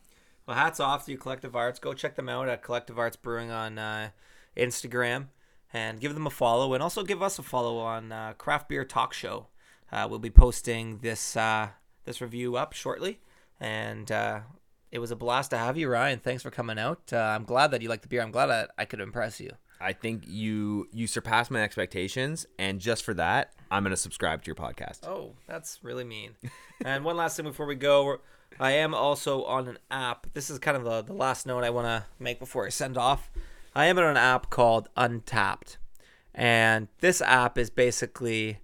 Well, 0.46 0.56
hats 0.56 0.80
off 0.80 1.04
to 1.04 1.12
you, 1.12 1.18
Collective 1.18 1.54
Arts. 1.54 1.78
Go 1.78 1.92
check 1.92 2.16
them 2.16 2.28
out 2.28 2.48
at 2.48 2.62
Collective 2.62 2.98
Arts 2.98 3.16
Brewing 3.16 3.50
on 3.50 3.78
uh, 3.78 4.10
Instagram 4.56 5.26
and 5.72 6.00
give 6.00 6.14
them 6.14 6.26
a 6.26 6.30
follow. 6.30 6.72
And 6.72 6.82
also 6.82 7.04
give 7.04 7.22
us 7.22 7.38
a 7.38 7.42
follow 7.42 7.78
on 7.78 8.12
uh, 8.12 8.32
Craft 8.38 8.68
Beer 8.68 8.84
Talk 8.84 9.12
Show. 9.12 9.48
Uh, 9.92 10.06
we'll 10.08 10.18
be 10.18 10.30
posting 10.30 10.98
this 10.98 11.36
uh, 11.36 11.68
this 12.04 12.20
review 12.20 12.56
up 12.56 12.72
shortly. 12.72 13.20
And 13.60 14.10
uh, 14.10 14.40
it 14.90 15.00
was 15.00 15.10
a 15.10 15.16
blast 15.16 15.50
to 15.50 15.58
have 15.58 15.76
you, 15.76 15.88
Ryan. 15.88 16.18
Thanks 16.18 16.42
for 16.42 16.50
coming 16.50 16.78
out. 16.78 17.12
Uh, 17.12 17.18
I'm 17.18 17.44
glad 17.44 17.70
that 17.72 17.82
you 17.82 17.88
like 17.88 18.02
the 18.02 18.08
beer. 18.08 18.22
I'm 18.22 18.30
glad 18.30 18.46
that 18.46 18.70
I 18.78 18.84
could 18.84 19.00
impress 19.00 19.40
you. 19.40 19.50
I 19.80 19.92
think 19.92 20.24
you 20.26 20.88
you 20.92 21.06
surpassed 21.06 21.50
my 21.50 21.62
expectations, 21.62 22.46
and 22.58 22.80
just 22.80 23.04
for 23.04 23.14
that, 23.14 23.52
I'm 23.70 23.82
gonna 23.82 23.96
subscribe 23.96 24.42
to 24.42 24.46
your 24.46 24.54
podcast. 24.54 25.06
Oh, 25.06 25.34
that's 25.46 25.78
really 25.82 26.04
mean. 26.04 26.32
and 26.84 27.04
one 27.04 27.16
last 27.16 27.36
thing 27.36 27.46
before 27.46 27.66
we 27.66 27.74
go, 27.74 28.20
I 28.58 28.72
am 28.72 28.94
also 28.94 29.44
on 29.44 29.68
an 29.68 29.78
app. 29.90 30.26
This 30.34 30.50
is 30.50 30.58
kind 30.58 30.76
of 30.76 30.84
the, 30.84 31.02
the 31.02 31.12
last 31.12 31.46
note 31.46 31.64
I 31.64 31.70
want 31.70 31.86
to 31.86 32.04
make 32.18 32.38
before 32.38 32.66
I 32.66 32.70
send 32.70 32.96
off. 32.96 33.30
I 33.74 33.86
am 33.86 33.98
on 33.98 34.04
an 34.04 34.16
app 34.16 34.50
called 34.50 34.88
Untappd. 34.96 35.76
And 36.34 36.88
this 37.00 37.20
app 37.20 37.58
is 37.58 37.70
basically 37.70 38.58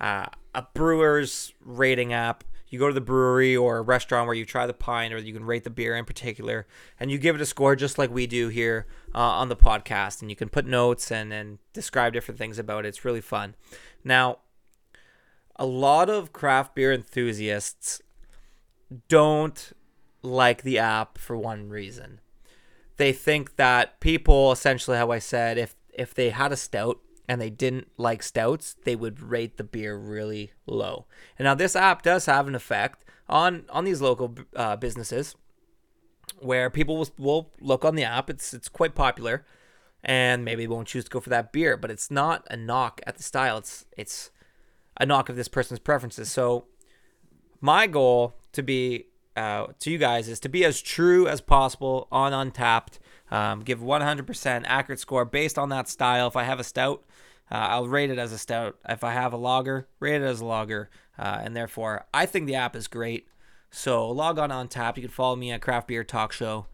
uh, 0.00 0.26
a 0.54 0.66
brewer's 0.74 1.52
rating 1.64 2.12
app. 2.12 2.44
you 2.68 2.78
go 2.78 2.88
to 2.88 2.94
the 2.94 3.00
brewery 3.00 3.56
or 3.56 3.78
a 3.78 3.82
restaurant 3.82 4.26
where 4.26 4.34
you 4.34 4.44
try 4.44 4.66
the 4.66 4.72
pint 4.72 5.12
or 5.12 5.18
you 5.18 5.32
can 5.32 5.44
rate 5.44 5.64
the 5.64 5.70
beer 5.70 5.96
in 5.96 6.04
particular 6.04 6.66
and 6.98 7.10
you 7.10 7.18
give 7.18 7.34
it 7.34 7.40
a 7.40 7.46
score 7.46 7.74
just 7.74 7.98
like 7.98 8.10
we 8.10 8.26
do 8.26 8.48
here 8.48 8.86
uh, 9.14 9.18
on 9.18 9.48
the 9.48 9.56
podcast 9.56 10.20
and 10.22 10.30
you 10.30 10.36
can 10.36 10.48
put 10.48 10.66
notes 10.66 11.10
and, 11.10 11.32
and 11.32 11.58
describe 11.72 12.12
different 12.12 12.38
things 12.38 12.58
about 12.58 12.84
it 12.84 12.88
it's 12.88 13.04
really 13.04 13.20
fun 13.20 13.54
now 14.04 14.38
a 15.60 15.66
lot 15.66 16.10
of 16.10 16.32
craft 16.32 16.74
beer 16.74 16.92
enthusiasts 16.92 18.02
don't 19.08 19.72
like 20.22 20.62
the 20.62 20.78
app 20.78 21.16
for 21.16 21.36
one 21.36 21.68
reason 21.68 22.20
they 22.96 23.12
think 23.12 23.54
that 23.56 24.00
people 24.00 24.50
essentially 24.50 24.96
how 24.96 25.12
i 25.12 25.18
said 25.20 25.56
if 25.56 25.76
if 25.92 26.12
they 26.12 26.30
had 26.30 26.50
a 26.50 26.56
stout 26.56 26.98
and 27.30 27.40
they 27.40 27.48
didn't 27.48 27.86
like 27.96 28.24
stouts, 28.24 28.74
they 28.82 28.96
would 28.96 29.20
rate 29.20 29.56
the 29.56 29.62
beer 29.62 29.96
really 29.96 30.50
low. 30.66 31.06
And 31.38 31.44
now 31.44 31.54
this 31.54 31.76
app 31.76 32.02
does 32.02 32.26
have 32.26 32.48
an 32.48 32.56
effect 32.56 33.04
on 33.28 33.66
on 33.70 33.84
these 33.84 34.00
local 34.00 34.34
uh, 34.56 34.74
businesses 34.74 35.36
where 36.40 36.70
people 36.70 36.96
will, 36.96 37.08
will 37.16 37.52
look 37.60 37.84
on 37.84 37.94
the 37.94 38.02
app. 38.02 38.30
It's 38.30 38.52
it's 38.52 38.68
quite 38.68 38.96
popular, 38.96 39.46
and 40.02 40.44
maybe 40.44 40.66
won't 40.66 40.88
choose 40.88 41.04
to 41.04 41.10
go 41.10 41.20
for 41.20 41.30
that 41.30 41.52
beer. 41.52 41.76
But 41.76 41.92
it's 41.92 42.10
not 42.10 42.44
a 42.50 42.56
knock 42.56 43.00
at 43.06 43.16
the 43.16 43.22
style. 43.22 43.58
It's 43.58 43.86
it's 43.96 44.32
a 45.00 45.06
knock 45.06 45.28
of 45.28 45.34
this 45.34 45.48
person's 45.48 45.80
preferences. 45.80 46.30
So 46.30 46.66
my 47.60 47.86
goal 47.88 48.34
to 48.52 48.62
be 48.62 49.06
uh, 49.34 49.68
to 49.80 49.90
you 49.90 49.98
guys 49.98 50.28
is 50.28 50.38
to 50.40 50.48
be 50.48 50.64
as 50.64 50.80
true 50.80 51.26
as 51.26 51.40
possible 51.40 52.06
on 52.12 52.32
Untappd. 52.32 52.98
Um, 53.30 53.60
give 53.60 53.80
100% 53.80 54.64
accurate 54.66 55.00
score 55.00 55.24
based 55.24 55.58
on 55.58 55.70
that 55.70 55.88
style. 55.88 56.28
If 56.28 56.36
I 56.36 56.44
have 56.44 56.60
a 56.60 56.64
stout, 56.64 57.02
uh, 57.50 57.54
I'll 57.54 57.88
rate 57.88 58.10
it 58.10 58.18
as 58.18 58.32
a 58.32 58.38
stout. 58.38 58.76
If 58.88 59.02
I 59.02 59.12
have 59.12 59.32
a 59.32 59.36
lager, 59.36 59.88
rate 59.98 60.16
it 60.16 60.24
as 60.24 60.40
a 60.40 60.44
lager. 60.44 60.90
Uh, 61.18 61.40
and 61.42 61.56
therefore, 61.56 62.06
I 62.12 62.26
think 62.26 62.46
the 62.46 62.56
app 62.56 62.76
is 62.76 62.86
great. 62.86 63.26
So 63.70 64.08
log 64.08 64.38
on 64.38 64.50
Untappd. 64.50 64.96
You 64.96 65.02
can 65.02 65.10
follow 65.10 65.36
me 65.36 65.52
at 65.52 65.62
Craft 65.62 65.88
Beer 65.88 66.04
Talk 66.04 66.32
Show. 66.32 66.66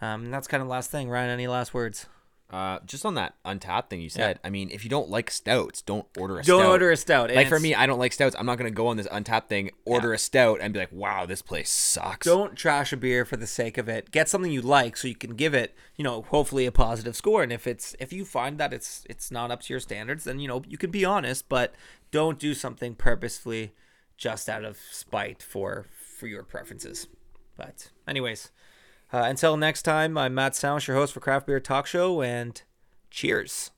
Um, 0.00 0.24
and 0.24 0.34
that's 0.34 0.48
kind 0.48 0.62
of 0.62 0.66
the 0.66 0.72
last 0.72 0.90
thing. 0.90 1.10
Ryan, 1.10 1.30
any 1.30 1.46
last 1.46 1.74
words? 1.74 2.06
Uh, 2.50 2.78
just 2.86 3.04
on 3.04 3.14
that 3.14 3.34
Untappd 3.44 3.90
thing 3.90 4.00
you 4.00 4.08
said. 4.08 4.38
I 4.42 4.48
mean, 4.48 4.70
if 4.72 4.82
you 4.82 4.88
don't 4.88 5.10
like 5.10 5.30
stouts, 5.30 5.82
don't 5.82 6.06
order 6.16 6.38
a 6.38 6.42
Don't 6.42 6.60
stout. 6.62 6.70
order 6.70 6.90
a 6.90 6.96
stout. 6.96 7.30
Like 7.34 7.46
for 7.48 7.60
me, 7.60 7.74
I 7.74 7.84
don't 7.84 7.98
like 7.98 8.14
stouts. 8.14 8.34
I'm 8.38 8.46
not 8.46 8.56
gonna 8.56 8.70
go 8.70 8.86
on 8.86 8.96
this 8.96 9.06
Untappd 9.08 9.48
thing, 9.48 9.70
order 9.84 10.08
Yeah. 10.08 10.14
a 10.14 10.18
stout, 10.18 10.58
and 10.62 10.72
be 10.72 10.78
like, 10.80 10.90
"Wow, 10.90 11.26
this 11.26 11.42
place 11.42 11.68
sucks." 11.68 12.24
don't 12.26 12.56
trash 12.56 12.90
a 12.90 12.96
beer 12.96 13.26
for 13.26 13.36
the 13.36 13.46
sake 13.46 13.76
of 13.76 13.86
it. 13.86 14.10
Get 14.10 14.30
something 14.30 14.50
you 14.50 14.62
like 14.62 14.96
so 14.96 15.08
you 15.08 15.14
can 15.14 15.34
give 15.36 15.52
it, 15.52 15.74
you 15.96 16.04
know, 16.04 16.22
hopefully 16.22 16.64
a 16.64 16.72
positive 16.72 17.14
score. 17.14 17.42
And 17.42 17.52
if 17.52 17.66
it's 17.66 17.94
if 18.00 18.14
you 18.14 18.24
find 18.24 18.56
that 18.58 18.72
it's 18.72 19.04
it's 19.10 19.30
not 19.30 19.50
up 19.50 19.60
to 19.64 19.72
your 19.74 19.80
standards, 19.80 20.24
then 20.24 20.40
you 20.40 20.48
know 20.48 20.62
you 20.66 20.78
can 20.78 20.90
be 20.90 21.04
honest, 21.04 21.50
but 21.50 21.74
don't 22.10 22.38
do 22.38 22.54
something 22.54 22.94
purposefully 22.94 23.74
just 24.16 24.48
out 24.48 24.64
of 24.64 24.78
spite 24.90 25.42
for 25.42 25.84
for 26.16 26.26
your 26.26 26.44
preferences. 26.44 27.08
But 27.58 27.90
anyways, 28.06 28.50
uh, 29.12 29.24
until 29.26 29.56
next 29.56 29.82
time, 29.82 30.18
I'm 30.18 30.34
Matt 30.34 30.54
Sounds, 30.54 30.86
your 30.86 30.96
host 30.96 31.12
for 31.12 31.20
Craft 31.20 31.46
Beer 31.46 31.60
Talk 31.60 31.86
Show, 31.86 32.22
and 32.22 32.60
cheers. 33.10 33.70